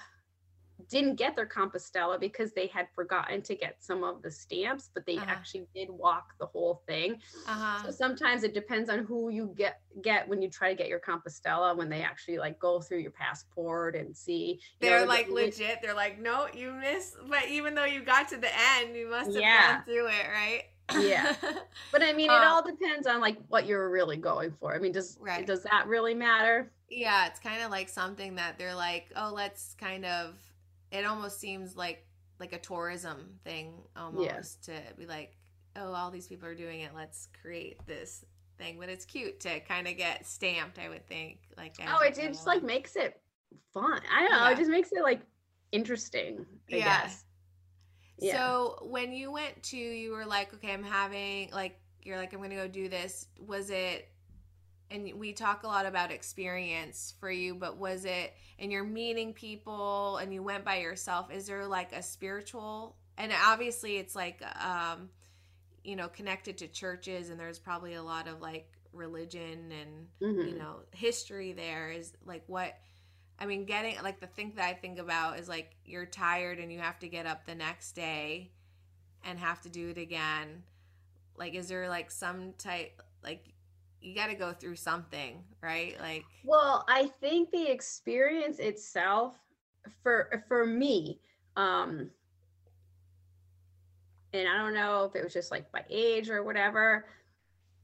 [0.88, 5.04] didn't get their Compostela because they had forgotten to get some of the stamps, but
[5.06, 5.26] they uh-huh.
[5.28, 7.18] actually did walk the whole thing.
[7.46, 7.84] Uh-huh.
[7.84, 11.00] So sometimes it depends on who you get get when you try to get your
[11.00, 14.60] Compostela when they actually like go through your passport and see.
[14.80, 15.80] They're know, like legit.
[15.82, 17.16] They're like, no, you missed.
[17.28, 19.74] But even though you got to the end, you must have yeah.
[19.74, 20.64] gone through it, right?
[21.00, 21.34] yeah
[21.92, 24.78] but i mean it um, all depends on like what you're really going for i
[24.78, 25.46] mean does right.
[25.46, 29.74] does that really matter yeah it's kind of like something that they're like oh let's
[29.78, 30.34] kind of
[30.92, 32.06] it almost seems like
[32.38, 34.76] like a tourism thing almost yeah.
[34.76, 35.36] to be like
[35.76, 38.24] oh all these people are doing it let's create this
[38.58, 42.18] thing but it's cute to kind of get stamped i would think like oh it,
[42.18, 43.20] it just like makes it
[43.72, 44.50] fun i don't know yeah.
[44.50, 45.22] it just makes it like
[45.72, 47.24] interesting I yeah guess.
[48.18, 52.34] yeah so when you went to you were like okay i'm having like you're like
[52.34, 54.11] i'm gonna go do this was it
[54.92, 59.32] and we talk a lot about experience for you but was it and you're meeting
[59.32, 64.42] people and you went by yourself is there like a spiritual and obviously it's like
[64.64, 65.08] um
[65.84, 70.48] you know connected to churches and there's probably a lot of like religion and mm-hmm.
[70.48, 72.78] you know history there is like what
[73.38, 76.70] i mean getting like the thing that i think about is like you're tired and
[76.70, 78.50] you have to get up the next day
[79.24, 80.62] and have to do it again
[81.36, 83.51] like is there like some type like
[84.02, 85.96] you got to go through something, right?
[86.00, 89.38] Like Well, I think the experience itself
[90.02, 91.18] for for me
[91.56, 92.08] um
[94.32, 97.06] and I don't know if it was just like my age or whatever.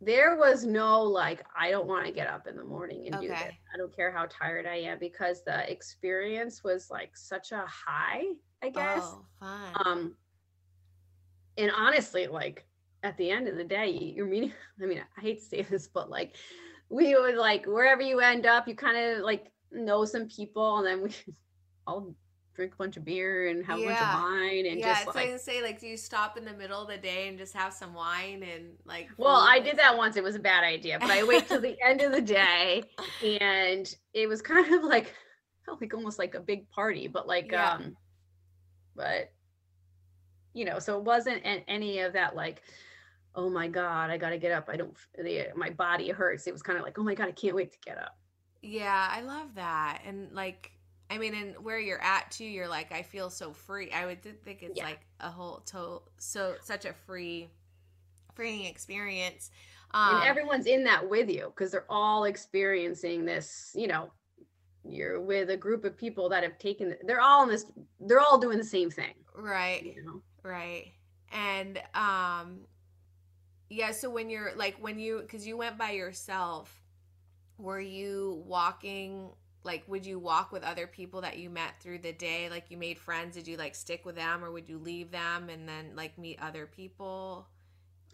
[0.00, 3.26] There was no like, I don't want to get up in the morning and okay.
[3.26, 3.40] do this.
[3.74, 8.24] I don't care how tired I am because the experience was like such a high,
[8.62, 9.14] I guess.
[9.42, 9.72] Oh.
[9.84, 10.14] Um,
[11.58, 12.64] and honestly, like
[13.02, 14.52] at the end of the day, you're meeting.
[14.82, 16.36] I mean, I hate to say this, but like
[16.88, 20.86] we would like wherever you end up, you kind of like know some people, and
[20.86, 21.34] then we
[21.86, 22.14] all
[22.54, 23.84] drink a bunch of beer and have yeah.
[23.84, 26.52] a bunch of wine and yeah, just like, say like do you stop in the
[26.54, 29.96] middle of the day and just have some wine and like well i did that
[29.96, 32.82] once it was a bad idea but i wait till the end of the day
[33.40, 35.14] and it was kind of like
[35.64, 37.74] felt like almost like a big party but like yeah.
[37.74, 37.96] um
[38.96, 39.30] but
[40.58, 42.62] you know, so it wasn't any of that like,
[43.38, 44.68] oh my god, I got to get up.
[44.68, 44.94] I don't.
[45.16, 46.46] The, my body hurts.
[46.46, 48.18] It was kind of like, oh my god, I can't wait to get up.
[48.60, 50.72] Yeah, I love that, and like
[51.10, 53.90] I mean, and where you're at too, you're like, I feel so free.
[53.92, 54.84] I would think it's yeah.
[54.84, 57.48] like a whole to so such a free,
[58.34, 59.50] freeing experience.
[59.94, 63.72] Um, and everyone's in that with you because they're all experiencing this.
[63.74, 64.10] You know,
[64.84, 66.94] you're with a group of people that have taken.
[67.04, 67.64] They're all in this.
[68.00, 69.14] They're all doing the same thing.
[69.34, 69.82] Right.
[69.82, 70.22] You know?
[70.42, 70.92] Right.
[71.32, 72.60] And um,
[73.68, 73.92] yeah.
[73.92, 76.82] So when you're like when you because you went by yourself,
[77.58, 79.30] were you walking?
[79.64, 82.76] like would you walk with other people that you met through the day like you
[82.76, 85.92] made friends did you like stick with them or would you leave them and then
[85.94, 87.46] like meet other people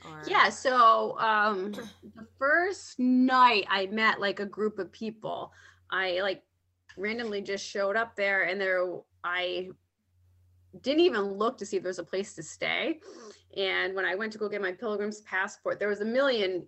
[0.05, 0.23] or...
[0.27, 1.73] yeah so um
[2.17, 5.53] the first night i met like a group of people
[5.91, 6.43] i like
[6.97, 8.87] randomly just showed up there and there
[9.23, 9.69] i
[10.81, 12.99] didn't even look to see if there was a place to stay
[13.57, 16.65] and when i went to go get my pilgrim's passport there was a million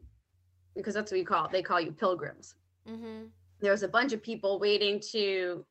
[0.76, 2.54] because that's what you call it they call you pilgrims.
[2.88, 3.24] Mm-hmm.
[3.60, 5.64] There was a bunch of people waiting to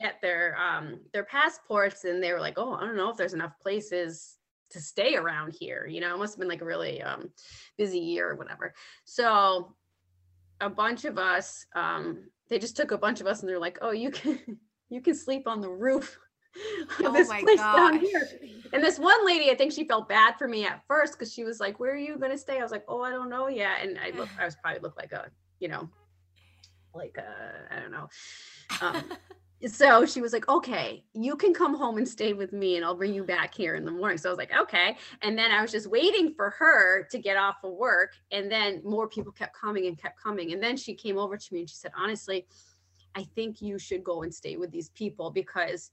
[0.00, 3.34] get their um their passports and they were like oh i don't know if there's
[3.34, 4.38] enough places
[4.70, 6.14] to stay around here you know?
[6.14, 7.28] It must have been like a really um
[7.76, 8.72] busy year or whatever.
[9.04, 9.74] So
[10.60, 13.78] a bunch of us um they just took a bunch of us and they're like
[13.82, 14.38] oh you can
[14.88, 16.16] you can sleep on the roof.
[16.16, 16.23] of
[17.00, 17.76] oh this place gosh.
[17.76, 18.28] down here
[18.72, 21.44] and this one lady i think she felt bad for me at first because she
[21.44, 23.48] was like where are you going to stay i was like oh i don't know
[23.48, 25.26] yet and i look i was probably look like a
[25.58, 25.88] you know
[26.94, 28.08] like uh, I don't know.
[28.80, 29.04] Um,
[29.66, 32.94] so she was like, okay, you can come home and stay with me and I'll
[32.94, 34.18] bring you back here in the morning.
[34.18, 34.96] So I was like, okay.
[35.22, 38.12] And then I was just waiting for her to get off of work.
[38.30, 40.52] And then more people kept coming and kept coming.
[40.52, 42.46] And then she came over to me and she said, honestly,
[43.14, 45.90] I think you should go and stay with these people because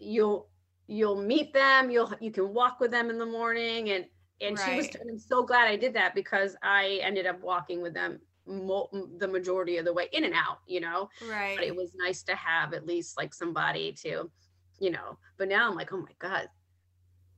[0.00, 0.48] you'll
[0.86, 4.04] you'll meet them you'll you can walk with them in the morning and
[4.40, 4.70] and right.
[4.70, 8.18] she was i'm so glad i did that because i ended up walking with them
[8.46, 11.08] mo- the majority of the way in and out, you know?
[11.28, 11.56] Right.
[11.56, 14.30] But it was nice to have at least like somebody to,
[14.78, 16.48] you know, but now I'm like, oh my God,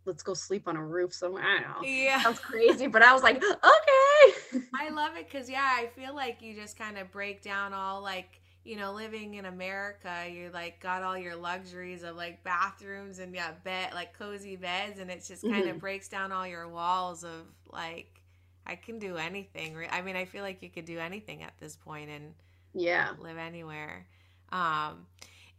[0.05, 1.45] let's go sleep on a roof somewhere.
[1.45, 1.89] I don't know.
[1.89, 2.23] Yeah.
[2.23, 4.65] Sounds crazy, but I was like, okay.
[4.75, 8.03] I love it because, yeah, I feel like you just kind of break down all
[8.03, 13.20] like, you know, living in America, you like got all your luxuries of like bathrooms
[13.20, 15.79] and yeah, bed, like cozy beds, and it just kind of mm-hmm.
[15.79, 18.20] breaks down all your walls of like,
[18.66, 19.76] I can do anything.
[19.90, 22.35] I mean, I feel like you could do anything at this point and
[22.74, 24.07] yeah, live anywhere.
[24.50, 25.07] Um,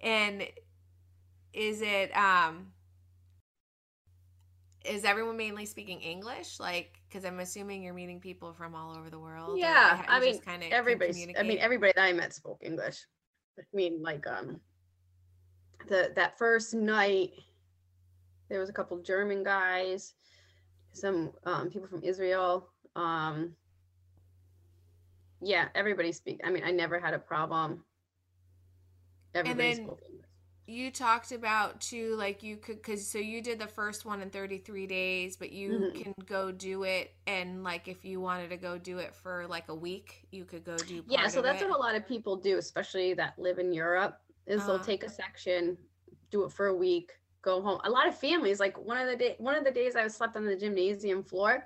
[0.01, 0.45] and
[1.53, 2.67] is it um
[4.83, 6.59] is everyone mainly speaking English?
[6.59, 9.57] Like, because I'm assuming you're meeting people from all over the world.
[9.59, 11.35] Yeah, I mean, kind of everybody.
[11.37, 13.05] I mean, everybody that I met spoke English.
[13.59, 14.59] I mean, like, um,
[15.87, 17.31] the that first night,
[18.49, 20.13] there was a couple German guys,
[20.93, 23.53] some um, people from Israel, um
[25.41, 27.83] yeah everybody speak i mean i never had a problem
[29.35, 29.95] everybody and then
[30.67, 34.29] you talked about too like you could because so you did the first one in
[34.29, 36.01] 33 days but you mm-hmm.
[36.01, 39.69] can go do it and like if you wanted to go do it for like
[39.69, 41.69] a week you could go do yeah so that's it.
[41.69, 44.73] what a lot of people do especially that live in europe is uh-huh.
[44.73, 45.77] they'll take a section
[46.31, 49.15] do it for a week go home a lot of families like one of the
[49.15, 51.65] day one of the days i was slept on the gymnasium floor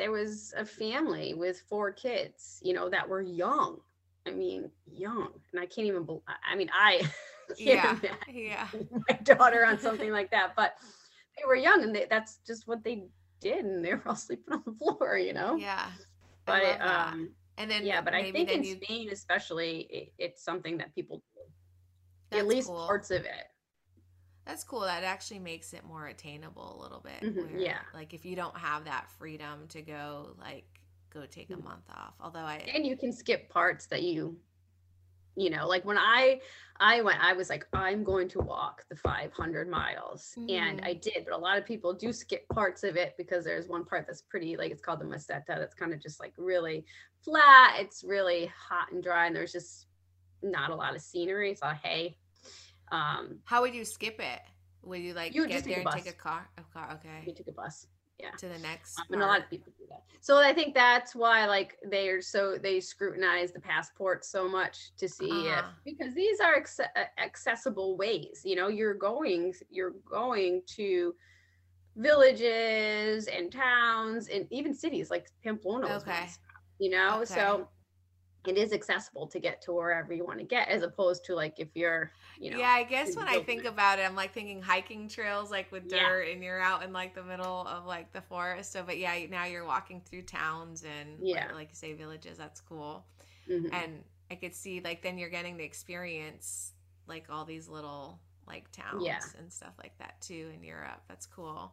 [0.00, 3.80] there was a family with four kids, you know, that were young.
[4.26, 5.28] I mean, young.
[5.52, 7.02] And I can't even, believe, I mean, I,
[7.58, 8.68] yeah, yeah,
[9.08, 10.74] my daughter on something like that, but
[11.36, 13.04] they were young and they, that's just what they
[13.40, 13.64] did.
[13.64, 15.56] And they were all sleeping on the floor, you know?
[15.56, 15.86] Yeah.
[16.46, 18.76] But, um, and then, yeah, but I think in you...
[18.82, 22.38] Spain, especially, it, it's something that people do.
[22.38, 22.86] At least cool.
[22.86, 23.46] parts of it.
[24.46, 24.80] That's cool.
[24.80, 27.20] That actually makes it more attainable a little bit.
[27.22, 27.78] Mm-hmm, where, yeah.
[27.94, 30.64] Like if you don't have that freedom to go like
[31.12, 31.64] go take a mm-hmm.
[31.64, 32.14] month off.
[32.20, 34.36] Although I And you can skip parts that you
[35.36, 36.40] you know, like when I
[36.78, 40.50] I went I was like I'm going to walk the 500 miles mm-hmm.
[40.50, 43.68] and I did, but a lot of people do skip parts of it because there's
[43.68, 46.84] one part that's pretty like it's called the Meseta that's kind of just like really
[47.22, 47.76] flat.
[47.78, 49.86] It's really hot and dry and there's just
[50.42, 51.50] not a lot of scenery.
[51.50, 52.16] It's all hay
[52.92, 54.40] um, How would you skip it?
[54.82, 56.48] Would you like you get there and take a car?
[56.58, 57.24] A car, okay.
[57.26, 57.86] You take a bus.
[58.22, 58.30] Yeah.
[58.38, 58.98] To the next.
[58.98, 60.02] Um, and a lot of people do that.
[60.20, 64.90] So I think that's why like they are so they scrutinize the passport so much
[64.98, 65.62] to see uh-huh.
[65.86, 66.80] if because these are ex-
[67.18, 68.42] accessible ways.
[68.44, 71.14] You know, you're going you're going to
[71.96, 75.96] villages and towns and even cities like Pamplona.
[75.96, 76.26] Okay.
[76.78, 77.34] you know, okay.
[77.34, 77.68] so
[78.46, 81.54] it is accessible to get to wherever you want to get as opposed to like
[81.58, 84.62] if you're you know yeah i guess when i think about it i'm like thinking
[84.62, 86.08] hiking trails like with Yeah.
[86.08, 89.14] dirt and you're out in like the middle of like the forest so but yeah
[89.30, 91.46] now you're walking through towns and Yeah.
[91.46, 93.04] like, like you say villages that's cool
[93.48, 93.68] Mhm.
[93.72, 96.72] and i could see like then you're getting the experience
[97.06, 99.20] like all these little like towns Yeah.
[99.38, 101.72] and stuff like that too in europe that's cool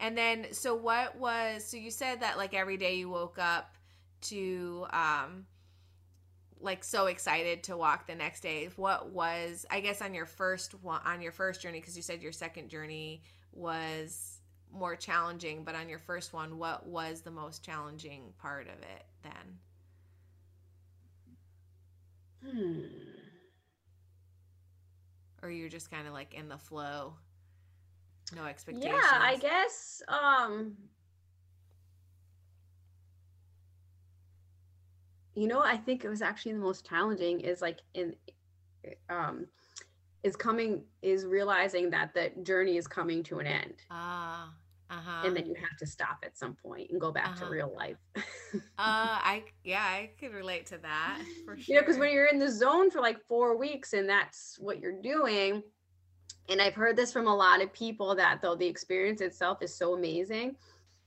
[0.00, 3.76] and then so what was so you said that like every day you woke up
[4.22, 5.46] to um
[6.60, 8.68] like so excited to walk the next day.
[8.76, 12.22] What was i guess on your first one on your first journey because you said
[12.22, 14.40] your second journey was
[14.72, 19.04] more challenging but on your first one what was the most challenging part of it
[19.22, 19.58] then?
[22.52, 22.82] Hmm.
[25.42, 27.14] or you're just kind of like in the flow?
[28.36, 30.76] No expectations Yeah, I guess um
[35.38, 38.14] you know I think it was actually the most challenging is like in
[39.08, 39.46] um
[40.22, 44.50] is coming is realizing that the journey is coming to an end ah
[44.90, 47.44] uh-huh and then you have to stop at some point and go back Uh-huh.
[47.46, 47.96] to real life.
[48.16, 48.20] uh
[48.78, 52.38] i yeah i could relate to that for sure you know because when you're in
[52.38, 55.62] the zone for like four weeks and that's what you're doing
[56.48, 59.76] and i've heard this from a lot of people that though the experience itself is
[59.76, 60.56] so amazing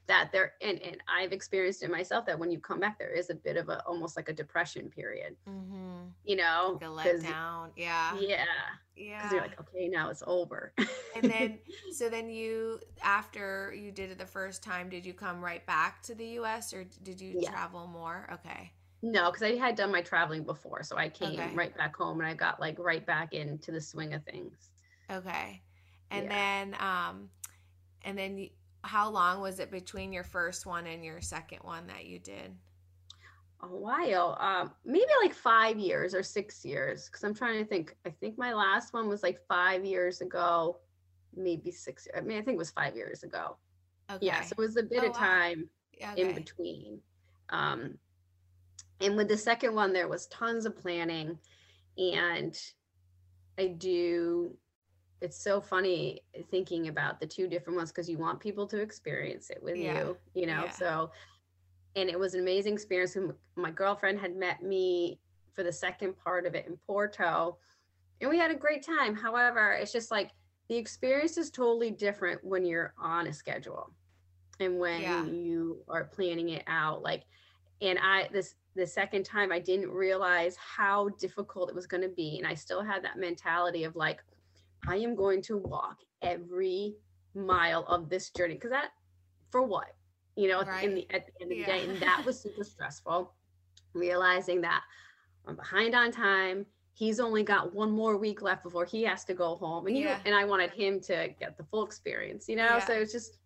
[0.07, 3.29] that there and, and i've experienced it myself that when you come back there is
[3.29, 5.35] a bit of a almost like a depression period.
[5.47, 6.07] Mm-hmm.
[6.25, 7.69] you know like a letdown.
[7.75, 8.15] Yeah.
[8.19, 8.45] Yeah.
[8.95, 9.17] Yeah.
[9.17, 10.73] Because you're like okay now it's over.
[11.15, 11.59] And then
[11.91, 16.01] so then you after you did it the first time did you come right back
[16.03, 17.49] to the us or did you Yeah.
[17.51, 18.27] travel more?
[18.33, 18.71] Okay.
[19.03, 21.55] No because i had done my traveling before so i came Okay.
[21.55, 24.69] right back home and i got like right back into the swing of things.
[25.11, 25.61] Okay.
[26.11, 26.29] And Yeah.
[26.29, 27.29] then um
[28.03, 28.49] and then you,
[28.83, 32.55] how long was it between your first one and your second one that you did?
[33.63, 34.37] A while.
[34.39, 37.95] Um maybe like five years or six years because i'm trying to think.
[38.05, 40.79] I think my last one was like five years ago
[41.35, 43.55] maybe six i mean i think it was five years ago.
[44.11, 44.25] Okay.
[44.25, 45.19] yeah so it was a bit Oh, of wow.
[45.19, 45.69] time
[46.17, 46.99] in between.
[47.49, 47.97] Um
[48.99, 51.37] and with the second one there was tons of planning
[51.97, 52.57] and
[53.59, 54.55] i do
[55.21, 59.49] it's so funny thinking about the two different ones because you want people to experience
[59.49, 59.93] it with Yeah.
[59.99, 60.71] you you know Yeah.
[60.71, 61.11] so
[61.95, 65.19] and it was an amazing experience and my girlfriend had met me
[65.53, 67.57] for the second part of it in porto
[68.19, 70.31] and we had a great time however it's just like
[70.69, 73.91] the experience is totally different when you're on a schedule
[74.59, 75.25] and when Yeah.
[75.25, 77.23] you are planning it out like
[77.81, 82.09] and i this the second time i didn't realize how difficult it was going to
[82.09, 84.23] be and i still had that mentality of like
[84.87, 86.95] i am going to walk every
[87.35, 88.89] mile of this journey because that
[89.49, 89.95] for what
[90.35, 90.83] you know Right.
[90.83, 93.33] in the at the end of the day and that was super stressful
[93.93, 94.83] realizing that
[95.47, 99.33] i'm behind on time he's only got one more week left before he has to
[99.33, 100.19] go home and Yeah.
[100.25, 102.79] and i wanted him to get the full experience you know Yeah.
[102.85, 103.39] so it's just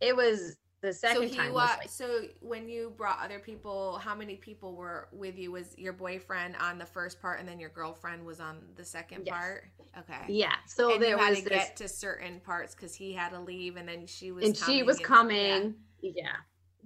[0.00, 3.38] it was the so second he time wa- was like so when you brought other
[3.40, 7.48] people how many people were with you was your boyfriend on the first part and
[7.48, 9.34] then your girlfriend was on the second Yes.
[9.36, 9.64] part
[9.98, 12.94] okay yeah so and there you had was to this get to certain parts because
[12.94, 15.06] he had to leave and then she was and she was and- yeah.
[15.06, 16.36] coming yeah.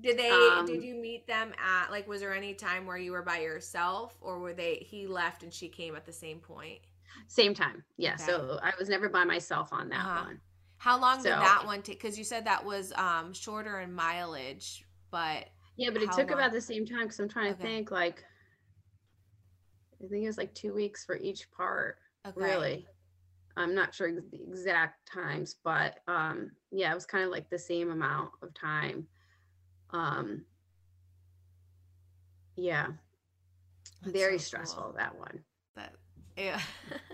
[0.01, 3.13] did they Um, did you meet them at like was there any time where you
[3.13, 6.79] were by yourself or were they he left and she came at the same point
[7.29, 8.23] same time yeah Okay.
[8.25, 10.25] so i was never by myself on that Uh-huh.
[10.25, 10.41] one
[10.83, 12.01] how long did that one take?
[12.03, 16.41] Because you said that was um shorter in mileage but yeah but it took long?
[16.41, 18.25] about the same time because i'm trying to think like
[20.03, 22.41] i think it was like two weeks for each part okay.
[22.41, 22.87] really.
[23.55, 27.59] I'm not sure the exact times but um yeah it was kind of like the
[27.59, 29.07] same amount of time.
[29.91, 30.47] Um
[32.57, 32.87] yeah.
[34.03, 34.95] That's very so stressful cool.
[34.97, 35.45] that one.
[35.77, 35.91] But
[36.37, 36.61] yeah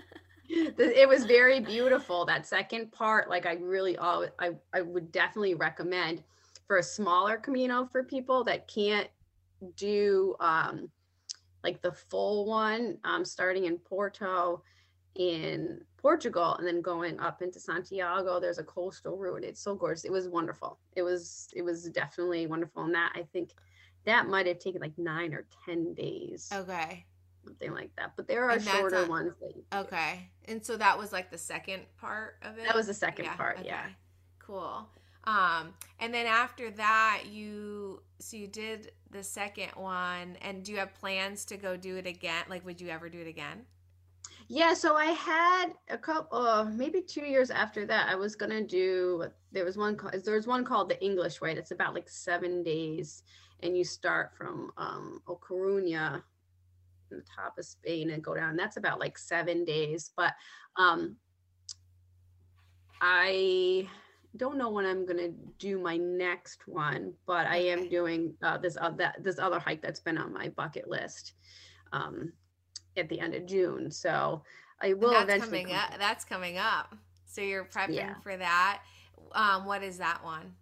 [0.49, 5.55] it was very beautiful that second part like i really all I, I would definitely
[5.55, 6.23] recommend
[6.67, 9.09] for a smaller camino for people that can't
[9.77, 10.89] do um
[11.63, 14.63] like the full one um starting in porto
[15.17, 20.05] in portugal and then going up into santiago there's a coastal route it's so gorgeous
[20.05, 23.51] it was wonderful it was it was definitely wonderful and that i think
[24.05, 26.49] that might have taken like nine or ten days.
[26.51, 27.05] Okay
[27.49, 29.79] something like that but there are shorter on- ones that you do.
[29.79, 30.29] Okay.
[30.45, 32.65] And so that was like the second part of it?
[32.67, 33.87] That was the second part, yeah.
[34.39, 34.89] Cool.
[35.25, 40.79] Um, and then after that, you so you did the second one, and do you
[40.79, 42.45] have plans to go do it again?
[42.49, 43.67] Like, would you ever do it again?
[44.49, 48.65] Yeah, so I had a couple, uh, maybe two years after that, I was gonna
[48.65, 49.27] do.
[49.53, 49.99] There was one.
[50.25, 51.53] There was one called the English Way.
[51.53, 53.23] It's about like seven days,
[53.63, 56.23] and you start from um, O Coruña,
[57.17, 58.57] the top of Spain and go down.
[58.57, 60.11] That's about like seven days.
[60.17, 60.33] But
[60.77, 61.17] um,
[63.01, 63.89] I
[64.37, 68.77] don't know when I'm gonna do my next one, but I am doing uh, this
[68.77, 71.35] uh, that this other hike that's been on my bucket list
[71.93, 72.33] um,
[72.97, 73.91] at the end of June.
[73.91, 74.43] So
[74.83, 75.61] I will that's eventually.
[75.63, 75.99] coming up.
[75.99, 76.95] That's coming up.
[77.25, 78.15] So you're prepping Yeah.
[78.23, 78.81] for that.
[79.33, 80.55] Um, what is that one?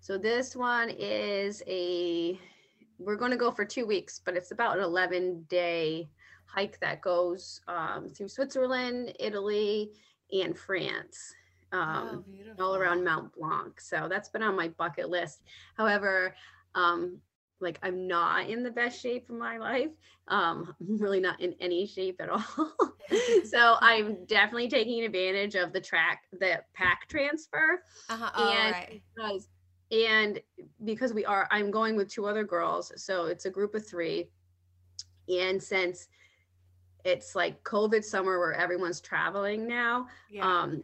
[0.00, 2.38] So this one is a.
[2.98, 6.08] We're going to go for two weeks, but it's about an 11 day
[6.46, 9.90] hike that goes um, through Switzerland, Italy,
[10.32, 11.34] and France.
[11.72, 12.24] Um,
[12.58, 13.80] oh, all around Mount Blanc.
[13.80, 15.40] So that's been on my bucket list.
[15.74, 16.34] However,
[16.74, 17.18] um,
[17.62, 19.90] like I'm not in the best shape of my life.
[20.28, 22.44] Um, I'm really not in any shape at all.
[23.44, 27.82] so I'm definitely taking advantage of the track, the pack transfer.
[28.10, 28.30] Uh-huh.
[28.34, 29.02] Oh, and right.
[29.14, 29.48] because
[29.92, 30.40] and
[30.84, 34.30] because we are i'm going with two other girls so it's a group of three
[35.28, 36.08] and since
[37.04, 40.44] it's like covid summer where everyone's traveling now Yeah.
[40.44, 40.82] um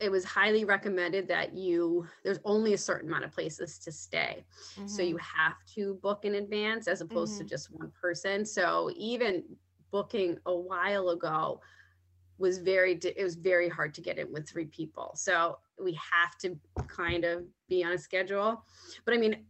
[0.00, 4.44] it was highly recommended that you there's only a certain amount of places to stay
[4.86, 5.08] so Mhm.
[5.08, 7.48] you have to book in advance as opposed to Mhm.
[7.48, 9.44] just one person so even
[9.90, 11.60] booking a while ago
[12.38, 15.12] was very it was very hard to get in with three people.
[15.14, 16.58] So we have to
[16.88, 18.64] kind of be on a schedule.
[19.04, 19.44] But i mean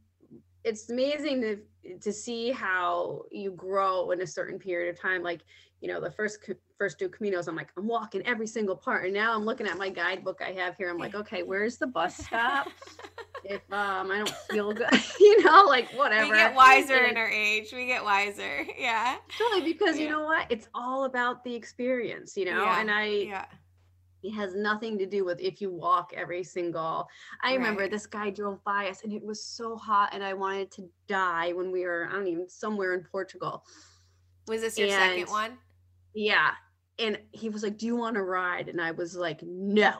[0.64, 1.58] it's amazing to
[2.00, 5.22] to see how you grow in a certain period of time.
[5.22, 5.42] Like
[5.80, 6.38] you know the first
[6.78, 9.04] first two caminos i'm like i'm walking every single part.
[9.04, 10.90] And now i'm looking at my guidebook i have here.
[10.90, 12.68] I'm like okay where's the bus stop
[13.44, 14.88] if um i don't feel good
[15.20, 17.72] you know like whatever we get wiser in our age.
[17.72, 18.66] We get wiser.
[18.78, 19.16] Yeah.
[19.38, 23.04] totally because you know what it's all about the experience you know Yeah, and i
[23.04, 23.44] Yeah.
[24.22, 27.06] it has nothing to do with if you walk every single
[27.42, 30.70] i remember this guy drove by us and it was so hot and i wanted
[30.72, 33.64] to die when we were i don't even somewhere in portugal
[34.48, 35.58] Was this your second one?
[36.14, 36.52] yeah
[36.98, 39.92] and he was like do you want to ride and i was like no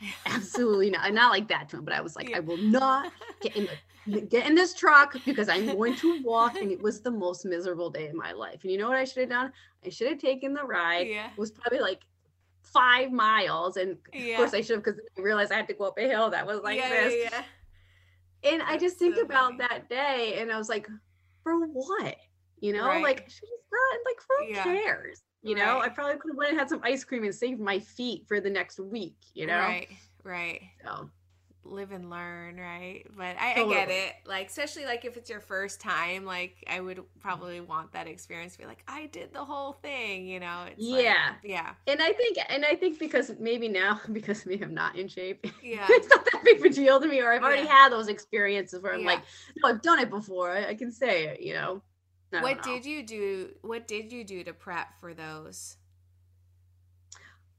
[0.26, 2.38] absolutely not not like that to him but i was like Yeah.
[2.38, 3.68] i will not get in
[4.06, 7.44] the get in this truck because i'm going to walk and it was the most
[7.46, 9.52] miserable day of my life and you know what i should have done
[9.84, 11.26] i should have taken the ride yeah.
[11.30, 12.02] it was probably like
[12.62, 14.32] five miles and Yeah.
[14.32, 16.28] of course i should have because i realized i had to go up a hill
[16.30, 19.58] that was like yeah, this yeah, and i just think so about funny.
[19.58, 20.86] that day and i was like
[21.42, 22.16] for what
[22.60, 23.02] you know Right.
[23.02, 24.62] like should just not like who Yeah.
[24.64, 27.60] cares you know i probably could have went and had some ice cream and saved
[27.60, 29.88] my feet for the next week you know Right.
[30.24, 30.62] Right.
[30.84, 31.10] so
[31.66, 33.06] live and learn, right?
[33.16, 34.12] But I, I get it.
[34.26, 38.52] Like, especially like if it's your first time, like I would probably want that experience
[38.52, 40.66] to be like, I did the whole thing, you know?
[40.70, 41.32] It's like- Yeah.
[41.42, 41.70] yeah.
[41.86, 45.46] and i think and i think because maybe now because me i'm not in shape
[45.62, 45.86] Yeah.
[45.88, 47.68] it's not that big of a deal to me or i've already Yeah.
[47.84, 49.06] had those experiences where i'm Yeah.
[49.06, 49.22] like
[49.56, 51.80] no i've done it before i, I can say it you know
[52.34, 52.62] I What know.
[52.64, 53.50] did you do?
[53.62, 55.76] What did you do to prep for those?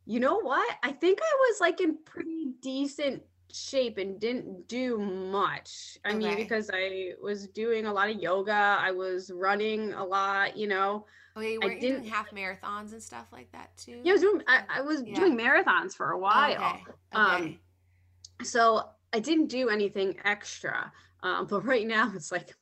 [0.05, 0.75] You know what?
[0.83, 5.97] I think I was like in pretty decent shape and didn't do much.
[6.05, 10.57] I mean, because I was doing a lot of yoga, I was running a lot,
[10.57, 11.05] you know.
[11.37, 13.99] Okay, you I weren't you doing half marathons and stuff like that too?
[14.03, 15.15] Yeah, I was doing I, I was Yeah.
[15.15, 16.81] doing marathons for a Oh, while.
[16.81, 16.93] okay.
[17.13, 17.59] Um
[18.43, 20.91] so I didn't do anything extra.
[21.23, 22.53] Um, but right now it's like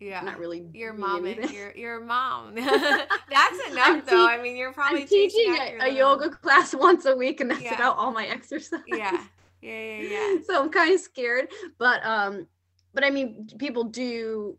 [0.00, 0.18] yeah.
[0.18, 2.54] I'm not really Your mom, and your your mom.
[2.54, 4.26] That's enough, I'm though.
[4.26, 7.50] I mean, you're probably I'm teaching your a, a yoga class once a week and
[7.50, 7.74] that's Yeah.
[7.74, 8.80] about all my exercise.
[8.86, 9.22] Yeah,
[9.62, 10.36] yeah, yeah, yeah.
[10.46, 11.48] so I'm kind of scared.
[11.78, 12.46] But um,
[12.94, 14.56] but I mean, people do.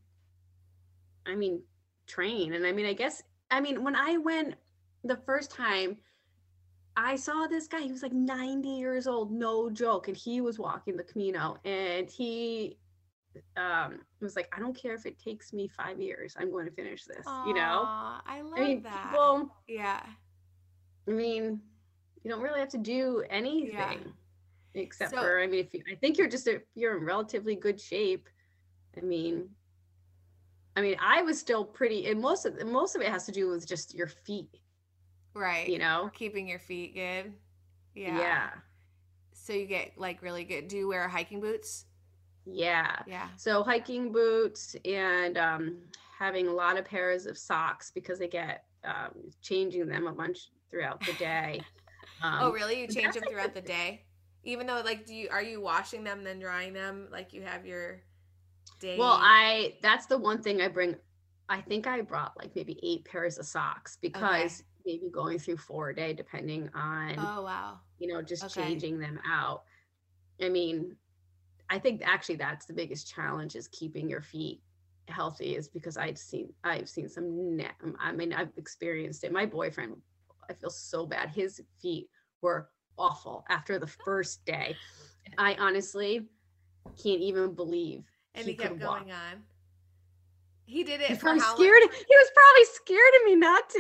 [1.26, 1.62] I mean,
[2.08, 4.56] train, and I mean, I guess I mean when I went
[5.04, 5.98] the first time,
[6.96, 7.82] I saw this guy.
[7.82, 12.10] He was like 90 years old, no joke, and he was walking the Camino, and
[12.10, 12.78] he
[13.58, 16.72] um was like, I don't care if it takes me five years, I'm going to
[16.72, 17.26] finish this.
[17.48, 19.10] you know, I love I mean, that.
[19.12, 19.56] people.
[19.68, 20.02] yeah,
[21.08, 21.62] I mean,
[22.24, 24.14] you don't really have to do anything
[24.74, 27.56] except So- for I mean, if you, I think you're just a, you're in relatively
[27.56, 28.28] good shape.
[28.98, 29.50] I mean,
[30.76, 33.50] I mean, I was still pretty, and most of most of it has to do
[33.50, 34.60] with just your feet,
[35.34, 35.68] right.
[35.68, 36.10] you know.
[36.14, 37.34] keeping your feet good.
[37.94, 38.18] Yeah.
[38.18, 38.50] Yeah,
[39.34, 40.70] So you get like really good.
[40.70, 41.86] Do you wear hiking boots?
[42.46, 43.02] Yeah.
[43.08, 43.28] Yeah.
[43.38, 45.78] So hiking boots and um,
[46.18, 50.50] having a lot of pairs of socks because they get um, changing them a bunch
[50.70, 51.62] throughout the day.
[52.24, 52.80] Um, oh, really?
[52.80, 54.04] You change them throughout the- day,
[54.44, 57.08] even though like, do you are you washing them then drying them?
[57.12, 58.04] Like you have your
[58.80, 58.96] day.
[58.96, 60.96] Well, I that's the one thing I bring.
[61.50, 65.90] I think I brought like maybe eight pairs of socks because maybe going through four
[65.90, 67.80] a day, depending on Oh wow.
[67.98, 68.68] you know just okay.
[68.68, 69.64] changing them out.
[70.40, 70.96] I mean,
[71.72, 74.62] I think actually that's the biggest challenge is keeping your feet
[75.08, 77.60] healthy is because I've seen I've seen some
[78.00, 79.32] I mean I've experienced it.
[79.32, 79.96] My boyfriend,
[80.50, 81.30] I feel so bad.
[81.30, 82.10] His feet
[82.42, 84.76] were awful after the first day.
[85.38, 86.28] I honestly
[87.02, 88.04] can't even believe
[88.36, 89.02] and he, he kept going walk.
[89.04, 89.44] on.
[90.72, 91.82] He did it He's probably scared.
[91.82, 91.92] Long?
[91.92, 93.80] He was probably scared of me not to.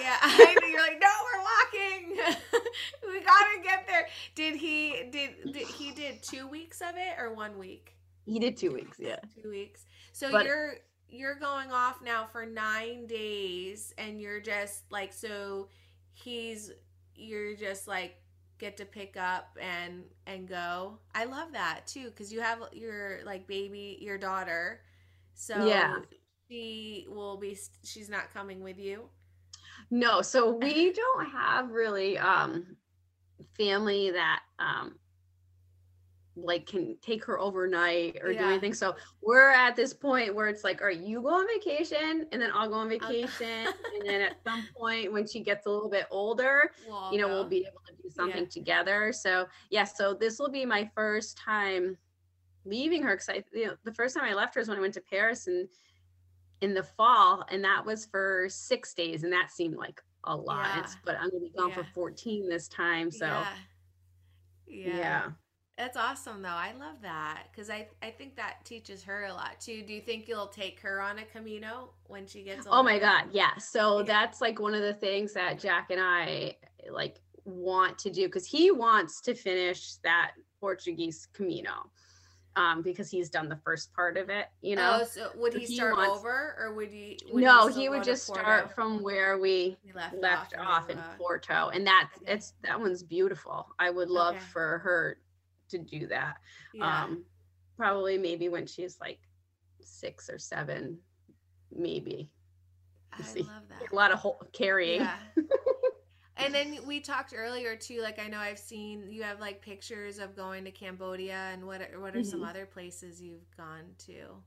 [0.00, 0.66] Yeah, I know.
[0.66, 2.16] You're like, no, we're walking.
[3.08, 4.08] we gotta get there.
[4.34, 5.04] Did he?
[5.12, 7.94] Did, did he did two weeks of it or one week?
[8.26, 8.98] He did two weeks.
[8.98, 9.86] Yeah, two weeks.
[10.12, 10.74] So But- you're
[11.08, 15.68] you're going off now for nine days, and you're just like so.
[16.14, 16.72] He's
[17.14, 18.16] you're just like
[18.58, 20.98] get to pick up and and go.
[21.14, 24.80] I love that too because you have your like baby, your daughter.
[25.34, 25.98] So Yeah.
[26.52, 27.56] She will be.
[27.84, 29.08] She's not coming with you.
[29.90, 32.76] No, so we don't have really um
[33.56, 34.96] family that um
[36.34, 38.72] like can take her overnight or do anything.
[38.72, 42.40] So we're at this point where it's like, all right, you go on vacation and
[42.40, 43.66] then I'll go on vacation.
[43.68, 47.28] and then at some point when she gets a little bit older, We'll you know,
[47.28, 49.12] we'll be able to do something together.
[49.12, 51.98] So yeah, so this will be my first time
[52.64, 54.80] leaving her because I you know the first time I left her is when I
[54.80, 55.68] went to Paris and
[56.62, 60.66] in the fall, and that was for six days, and that seemed like a lot.
[60.76, 60.86] Yeah.
[61.04, 63.10] But I'm gonna be gone for 14 this time.
[63.10, 63.46] So yeah.
[64.66, 64.96] yeah.
[64.96, 65.30] yeah.
[65.76, 66.48] That's awesome though.
[66.48, 69.82] I love that because I I think that teaches her a lot too.
[69.82, 72.78] Do you think you'll take her on a Camino when she gets older?
[72.78, 73.24] Oh my God.
[73.32, 73.56] Yeah.
[73.58, 74.04] So Yeah.
[74.04, 76.56] that's like one of the things that Jack and I
[76.90, 81.90] like want to do because he wants to finish that Portuguese Camino.
[82.54, 84.98] Um, because he's done the first part of it, you know.
[85.00, 87.18] Oh, so would he he start wants- over or would he?
[87.32, 90.90] would no, still he would just start from where we He left, left and off
[90.90, 92.34] in Porto, and that Okay.
[92.34, 93.68] it's that one's beautiful.
[93.78, 94.44] I would love Okay.
[94.52, 95.18] for her
[95.70, 96.36] to do that.
[96.74, 97.04] Yeah.
[97.04, 97.24] Um,
[97.78, 99.20] probably maybe when she's like
[99.80, 100.98] six or seven,
[101.74, 102.28] maybe.
[103.14, 103.90] I love that.
[103.90, 105.00] A lot of whole, carrying.
[105.00, 105.16] Yeah.
[106.36, 108.00] and then we talked earlier too.
[108.02, 111.82] Like I know I've seen you have like pictures of going to Cambodia and what
[111.82, 112.44] are, what are some Mhm.
[112.44, 114.42] other places you've gone to?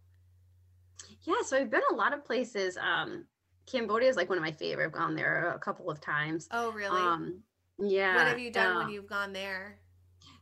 [1.23, 2.77] Yeah, so I've been a lot of places.
[2.77, 3.25] Um,
[3.65, 4.85] Cambodia is like one of my favorite.
[4.85, 6.49] I've gone there a couple of times.
[6.49, 7.13] Oh really?
[7.13, 7.43] Um,
[7.79, 8.15] yeah.
[8.15, 9.79] what have you done uh, when you've gone there?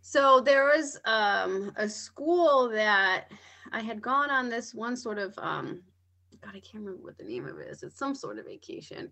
[0.01, 3.31] So there was um, a school that
[3.71, 5.81] I had gone on this one sort of um,
[6.41, 7.83] God, I can't remember what the name of it is.
[7.83, 9.11] It's some sort of vacation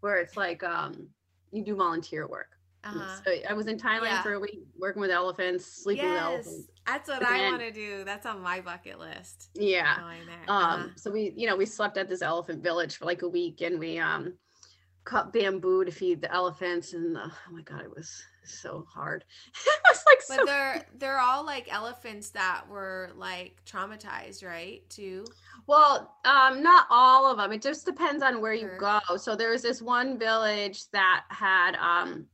[0.00, 1.08] where it's like um,
[1.52, 2.50] you do volunteer work.
[2.84, 3.20] Uh-huh.
[3.24, 4.22] So I was in Thailand Yeah.
[4.22, 6.70] for a week working with elephants, sleeping with Yes, elephants.
[6.86, 8.04] that's what And I want to do.
[8.04, 9.50] That's on my bucket list.
[9.54, 9.96] Yeah.
[9.98, 10.14] Um,
[10.48, 10.88] Uh-huh.
[10.96, 13.78] so we, you know, we slept at this elephant village for like a week and
[13.78, 14.38] we um
[15.04, 19.24] cut bamboo to feed the elephants and uh, oh my god, it was so hard.
[19.66, 24.88] it was like But so they're they're all like elephants that were like traumatized, right?
[24.88, 25.24] Too.
[25.66, 27.52] Well, um, not all of them.
[27.52, 29.00] It just depends on where you go.
[29.16, 32.26] So there's this one village that had um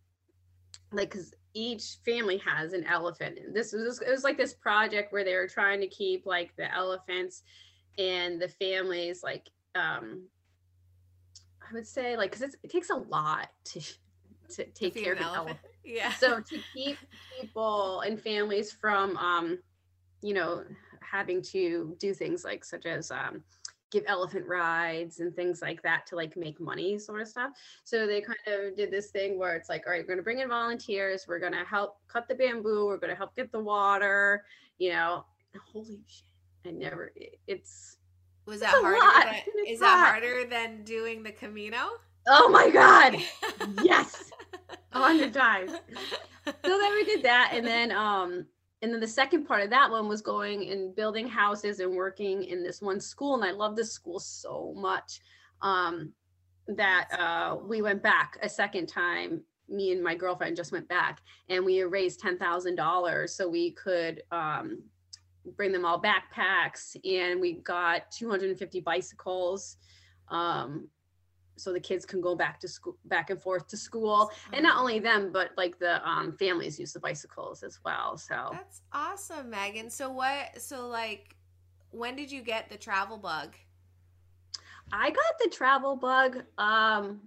[0.92, 3.38] like cuz each family has an elephant.
[3.38, 6.54] And this was it was like this project where they were trying to keep like
[6.56, 7.42] the elephants
[7.98, 10.24] and the families like um
[11.62, 13.80] I would say like cuz it takes a lot to
[14.50, 16.12] to take care of an elephant Yeah.
[16.12, 16.96] so to keep
[17.38, 19.58] people and families from um
[20.22, 20.64] you know
[21.00, 23.42] having to do things like such as um
[23.90, 27.52] give elephant rides and things like that to like make money sort of stuff.
[27.84, 30.24] So they kind of did this thing where it's like all right we're going to
[30.24, 31.26] bring in volunteers.
[31.28, 32.86] We're going to help cut the bamboo.
[32.86, 34.44] We're going to help get the water
[34.78, 35.24] you know?
[35.72, 36.24] Holy shit.
[36.66, 37.12] I never
[37.46, 37.98] it's
[38.46, 39.42] Was that harder?
[39.54, 41.90] Than, is that harder than doing the Camino?
[42.26, 43.16] oh my god.
[43.84, 44.30] Yes
[44.94, 45.72] a hundred times
[46.46, 48.46] so then we did that and then um
[48.82, 52.44] and then the second part of that one was going and building houses and working
[52.44, 55.20] in this one school and i love this school so much
[55.62, 56.12] um
[56.68, 59.42] that uh we went back a second time.
[59.68, 63.70] Me and my girlfriend just went back and we raised ten thousand dollars so we
[63.72, 64.82] could um
[65.56, 69.76] bring them all backpacks and we got 250 bicycles
[70.28, 70.88] um
[71.56, 74.78] so the kids can go back to school back and forth to school and not
[74.78, 79.50] only them but like the um families use the bicycles as well so That's awesome,
[79.50, 79.90] Megan.
[79.90, 80.60] So what?
[80.60, 81.36] So like,
[81.90, 83.54] when did you get the travel bug?
[84.92, 87.20] i got the travel bug um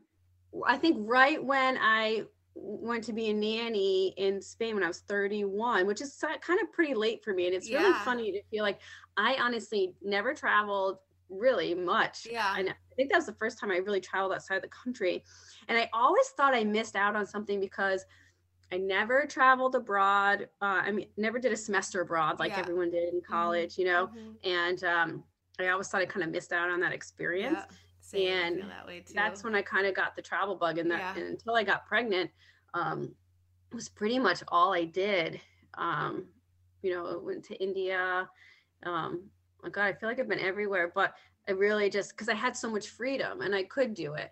[0.67, 2.23] i think right when i
[2.53, 6.71] went to be a nanny in spain when i was 31 which is kind of
[6.71, 8.79] pretty late for me and it's really funny to feel like
[9.17, 10.99] i honestly never traveled
[11.29, 12.55] really much Yeah.
[12.57, 15.23] and i think that was the first time i really traveled outside the country
[15.67, 18.05] and i always thought i missed out on something because
[18.71, 22.59] i never traveled abroad uh, i mean never did a semester abroad like Yeah.
[22.59, 24.35] everyone did in college you know Mhm.
[24.43, 25.23] and um
[25.59, 27.57] I always thought I kind of missed out on that experience.
[27.67, 27.75] Yeah.
[27.99, 28.27] Same,
[28.61, 29.11] And that.
[29.15, 31.15] That's when I kind of got the travel bug, and that Yeah.
[31.15, 32.29] and until I got pregnant,
[32.75, 33.15] um,
[33.73, 35.41] was pretty much all I did.
[35.73, 36.29] Um,
[36.83, 38.29] you know, I went to India.
[38.83, 39.31] Um,
[39.63, 41.13] my God, I feel like I've been everywhere, but
[41.47, 44.31] I really just because I had so much freedom and I could do it.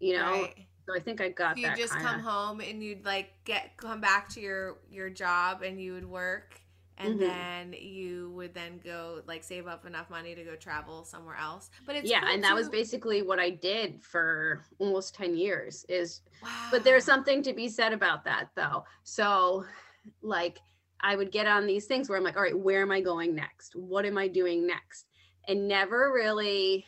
[0.00, 0.66] You know, Right.
[0.88, 2.08] so I think I got you just kinda.
[2.08, 6.06] come home and you'd like get come back to your your job and you would
[6.08, 6.60] work
[6.98, 7.20] and Mhm.
[7.20, 11.70] then you would then go like save up enough money to go travel somewhere else
[11.86, 15.84] but it's yeah, cool and that was basically what I did for almost 10 years
[15.88, 16.50] is wow.
[16.70, 19.64] but there's something to be said about that though so
[20.22, 20.58] like
[21.02, 23.34] i would get on these things where i'm like all right where am i going
[23.34, 23.74] next?
[23.76, 25.06] What am i doing next?
[25.48, 26.86] And never really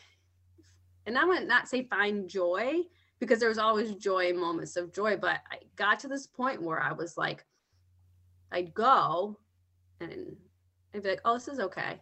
[1.05, 2.81] and i would not say find joy
[3.19, 6.81] because there was always joy moments of joy but i got to this point where
[6.81, 7.45] i was like
[8.51, 9.37] i'd go
[9.99, 10.35] and
[10.93, 12.01] i'd be like oh this is okay.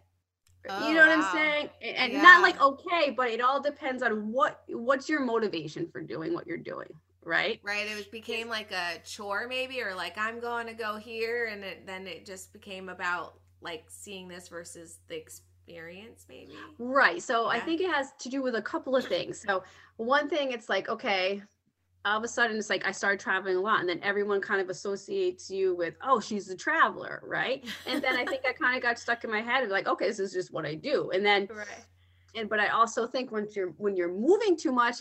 [0.68, 1.26] Oh, you know what oh, wow.
[1.26, 2.22] i'm saying and and Yeah.
[2.22, 6.46] not like okay but it all depends on what what's your motivation for doing what
[6.46, 6.88] you're doing
[7.24, 10.96] right right it was became like a chore maybe or like i'm going to go
[10.96, 16.52] here and it, then it just became about like seeing this versus the experience maybe
[16.78, 17.22] Right.
[17.22, 19.40] So I think it has to do with a couple of things.
[19.40, 19.64] So
[19.96, 21.42] one thing, it's like, okay,
[22.04, 24.60] all of a sudden it's like I started traveling a lot, and then everyone kind
[24.60, 27.64] of associates you with, oh, she's a traveler, right?
[27.86, 30.06] And then I think I kind of got stuck in my head of like, okay,
[30.06, 31.10] this is just what I do.
[31.14, 31.86] And then right
[32.34, 34.96] and but I also think once you're when you're moving too much,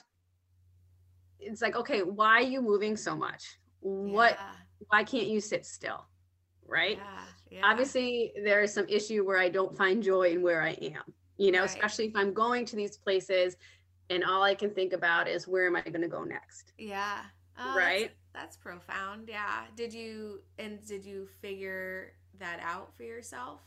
[1.45, 3.59] it's like, okay, why are you moving so much?
[3.81, 4.37] What
[4.89, 6.05] why can't you sit still?
[6.65, 6.97] Right?
[6.97, 7.61] yeah, yeah.
[7.69, 11.03] obviously there is some issue where i don't find joy in where i am
[11.37, 11.69] you know Right.
[11.69, 13.57] especially if i'm going to these places
[14.09, 17.19] and all i can think about is where am i going to go next Yeah.
[17.59, 18.11] Oh, Right?
[18.33, 19.27] That's, that's profound.
[19.29, 19.65] Yeah.
[19.75, 23.59] Did you and did you figure that out for yourself?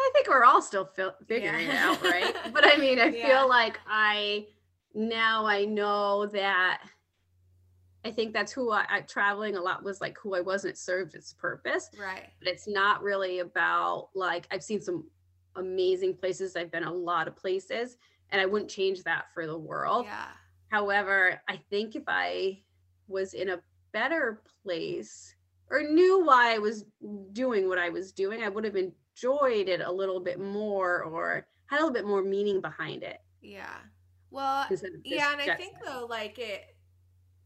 [0.00, 3.28] i think we're all still fil- figuring it out right but i mean i Yeah.
[3.28, 4.46] feel like i
[4.94, 6.82] now i know that
[8.04, 10.72] i think that's who I, I traveling a lot was like who i was and
[10.72, 12.28] it served its purpose Right.
[12.38, 15.04] but it's not really about like I've seen some
[15.56, 16.56] amazing places.
[16.56, 17.98] I've been a lot of places
[18.30, 20.06] and I wouldn't change that for the world.
[20.06, 20.28] Yeah.
[20.70, 22.60] However, I think if I
[23.06, 23.60] was in a
[23.92, 25.34] better place
[25.70, 26.86] or knew why I was
[27.34, 31.46] doing what I was doing, I would have enjoyed it a little bit more or
[31.66, 33.18] had a little bit more meaning behind it.
[33.42, 33.76] Yeah.
[34.32, 34.66] Well,
[35.04, 36.74] yeah, and I think though, like it,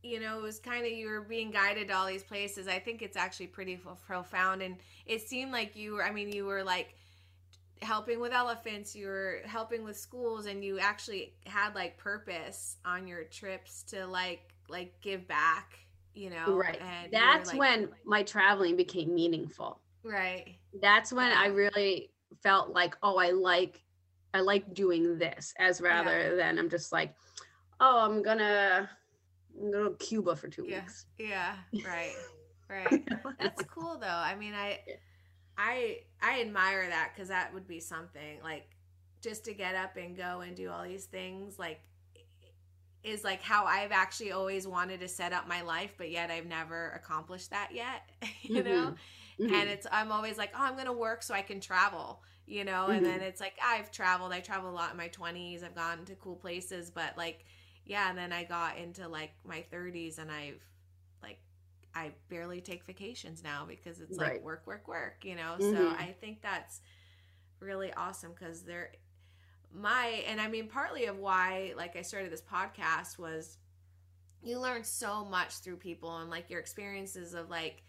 [0.02, 2.68] you know, it was kind of you were being guided to all these places.
[2.68, 6.04] I think it's actually pretty f- profound, and it seemed like you were.
[6.04, 6.94] I mean, you were like
[7.82, 13.06] helping with elephants, you were helping with schools, and you actually had like purpose on
[13.06, 15.78] your trips to like like give back.
[16.14, 16.80] You know, right.
[16.80, 19.80] And you were, That's like- when my traveling became meaningful.
[20.02, 20.54] right.
[20.80, 22.10] that's when I really
[22.42, 23.82] felt like, oh, I like
[24.34, 27.14] I like doing this as rather than I'm just like,
[27.80, 28.88] oh, I'm gonna
[29.58, 30.80] I'm gonna go to Cuba for two Yeah.
[30.80, 31.06] weeks.
[31.18, 31.54] Yeah.
[31.84, 32.16] Right.
[32.68, 33.04] Right.
[33.38, 34.06] That's cool though.
[34.06, 34.94] I mean, I Yeah.
[35.58, 38.68] I I admire that cuz that would be something like
[39.22, 41.80] just to get up and go and do all these things like
[43.02, 46.46] is like how I've actually always wanted to set up my life but yet I've
[46.46, 48.02] never accomplished that yet,
[48.42, 48.94] you know?
[49.40, 49.52] Mhm.
[49.54, 52.90] And it's I'm always like, "Oh, I'm to work so I can travel." You know,
[52.90, 54.32] and then it's like I've traveled.
[54.32, 55.62] I traveled a lot in my 20s.
[55.62, 57.44] I've gone to cool places, but like
[57.84, 60.62] yeah, and then I got into like my 30s and I've
[61.22, 61.38] like
[61.94, 65.56] I barely take vacations now because it's like work, work, work, you know.
[65.58, 65.96] So Mhm.
[65.98, 66.80] I think that's
[67.60, 68.92] really awesome because they're
[69.72, 73.58] my and I mean partly of why like I started this podcast was
[74.42, 77.82] you learn so much through people and like your experiences of like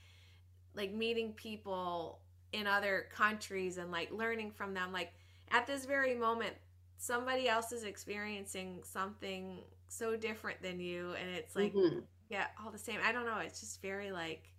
[0.75, 2.19] like meeting people
[2.53, 5.11] in other countries and like learning from them like
[5.51, 6.53] at this very moment
[6.97, 12.03] somebody else is experiencing something so different than you and it's like Mhm.
[12.29, 14.53] yeah all the same i don't know it's just very like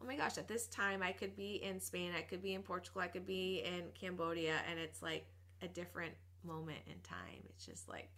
[0.00, 2.62] oh my gosh at this time i could be in spain i could be in
[2.62, 5.26] portugal i could be in cambodia and it's like
[5.62, 6.12] a different
[6.44, 8.08] moment in time it's just like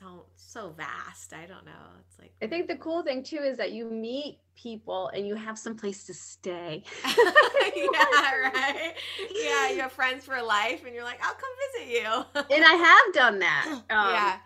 [0.00, 3.58] so so vast i don't know it's like I think the cool thing too is
[3.58, 6.84] that you meet people and you have some place to stay.
[7.04, 8.94] yeah right
[9.34, 12.72] yeah you have friends for life and you're like i'll come visit you and I
[12.74, 13.66] have done that.
[13.90, 14.36] Um, yeah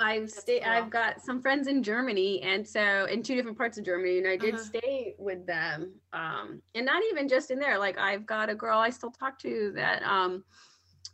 [0.00, 0.62] I've stayed.
[0.62, 0.72] cool.
[0.72, 4.26] I've got some friends in Germany, and so in two different parts of Germany, and
[4.26, 4.64] I did Uh-huh.
[4.64, 5.92] stay with them.
[6.12, 7.78] Um, and not even just in there.
[7.78, 10.44] Like I've got a girl I still talk to that um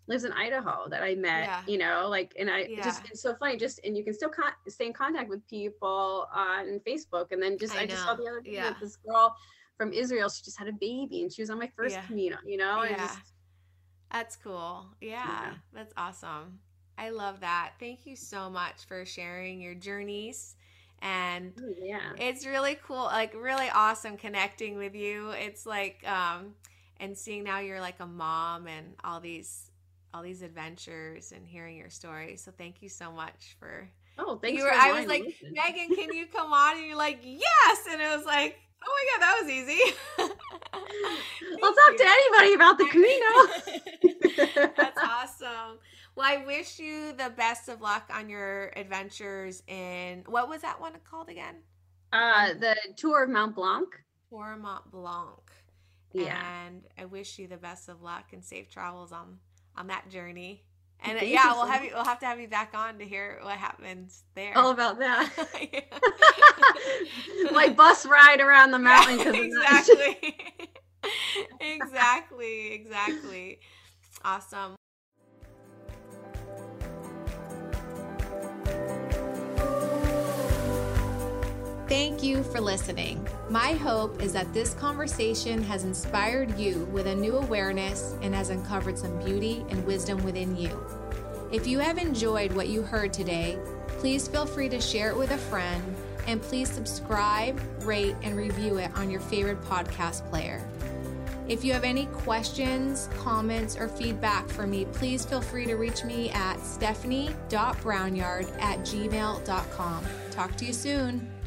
[0.07, 1.45] lives in Idaho that I met.
[1.45, 1.63] Yeah.
[1.67, 3.57] You know, like, and I just it's so funny.
[3.57, 7.59] Just and you can still con- stay in contact with people on Facebook, and then
[7.59, 8.71] just I I, just saw the other day Yeah.
[8.71, 9.35] with this girl
[9.77, 10.29] from Israel.
[10.29, 12.03] She just had a baby, and she was on my first Yeah.
[12.07, 12.37] Camino.
[12.45, 13.07] You know, and Yeah.
[13.07, 13.19] just
[14.11, 14.87] That's cool.
[15.01, 16.61] Yeah, yeah, that's awesome.
[16.97, 17.75] I love that.
[17.79, 20.57] Thank you so much for sharing your journeys.
[21.01, 25.31] And yeah, it's really cool, like really awesome connecting with you.
[25.31, 26.55] It's like um
[26.99, 29.68] and seeing now you're like a mom and all these
[30.15, 32.37] all these adventures and hearing your story.
[32.37, 33.89] So thank you so much for
[34.19, 36.77] Oh, thanks you were, I was like, Megan, can you come on?
[36.77, 37.79] And you're like, yes.
[37.89, 39.81] And it was like, oh my God, that was easy.
[40.19, 41.99] I'll talk you.
[41.99, 44.73] to anybody about the Camino.
[44.77, 45.79] That's awesome.
[46.17, 50.81] Well, I wish you the best of luck on your adventures in what was that
[50.81, 51.55] one called again?
[52.13, 53.89] Uh, the Tour of Mont Blanc.
[54.29, 55.39] Tour of Mont Blanc.
[56.13, 56.43] Yeah.
[56.67, 59.39] And I wish you the best of luck and safe travels on
[59.79, 60.65] on that journey.
[61.01, 61.93] And Thank yeah, we'll have you.
[61.95, 64.59] We'll have to have you back on to hear what happens there.
[64.59, 65.31] All about that.
[67.53, 69.19] like bus ride around the mountain.
[69.19, 70.37] Yeah, exactly.
[71.61, 72.73] exactly.
[72.73, 73.61] Exactly.
[74.25, 74.78] Awesome.
[81.89, 83.27] Thank you for listening.
[83.49, 88.51] My hope is that this conversation has inspired you with a new awareness and has
[88.51, 90.85] uncovered some beauty and wisdom within you.
[91.51, 95.31] If you have enjoyed what you heard today, please feel free to share it with
[95.31, 95.83] a friend
[96.27, 100.63] and please subscribe, rate, and review it on your favorite podcast player.
[101.49, 106.05] If you have any questions, comments, or feedback for me, please feel free to reach
[106.05, 110.05] me at stephanie.brownyard at gmail.com.
[110.31, 111.38] Talk to you soon.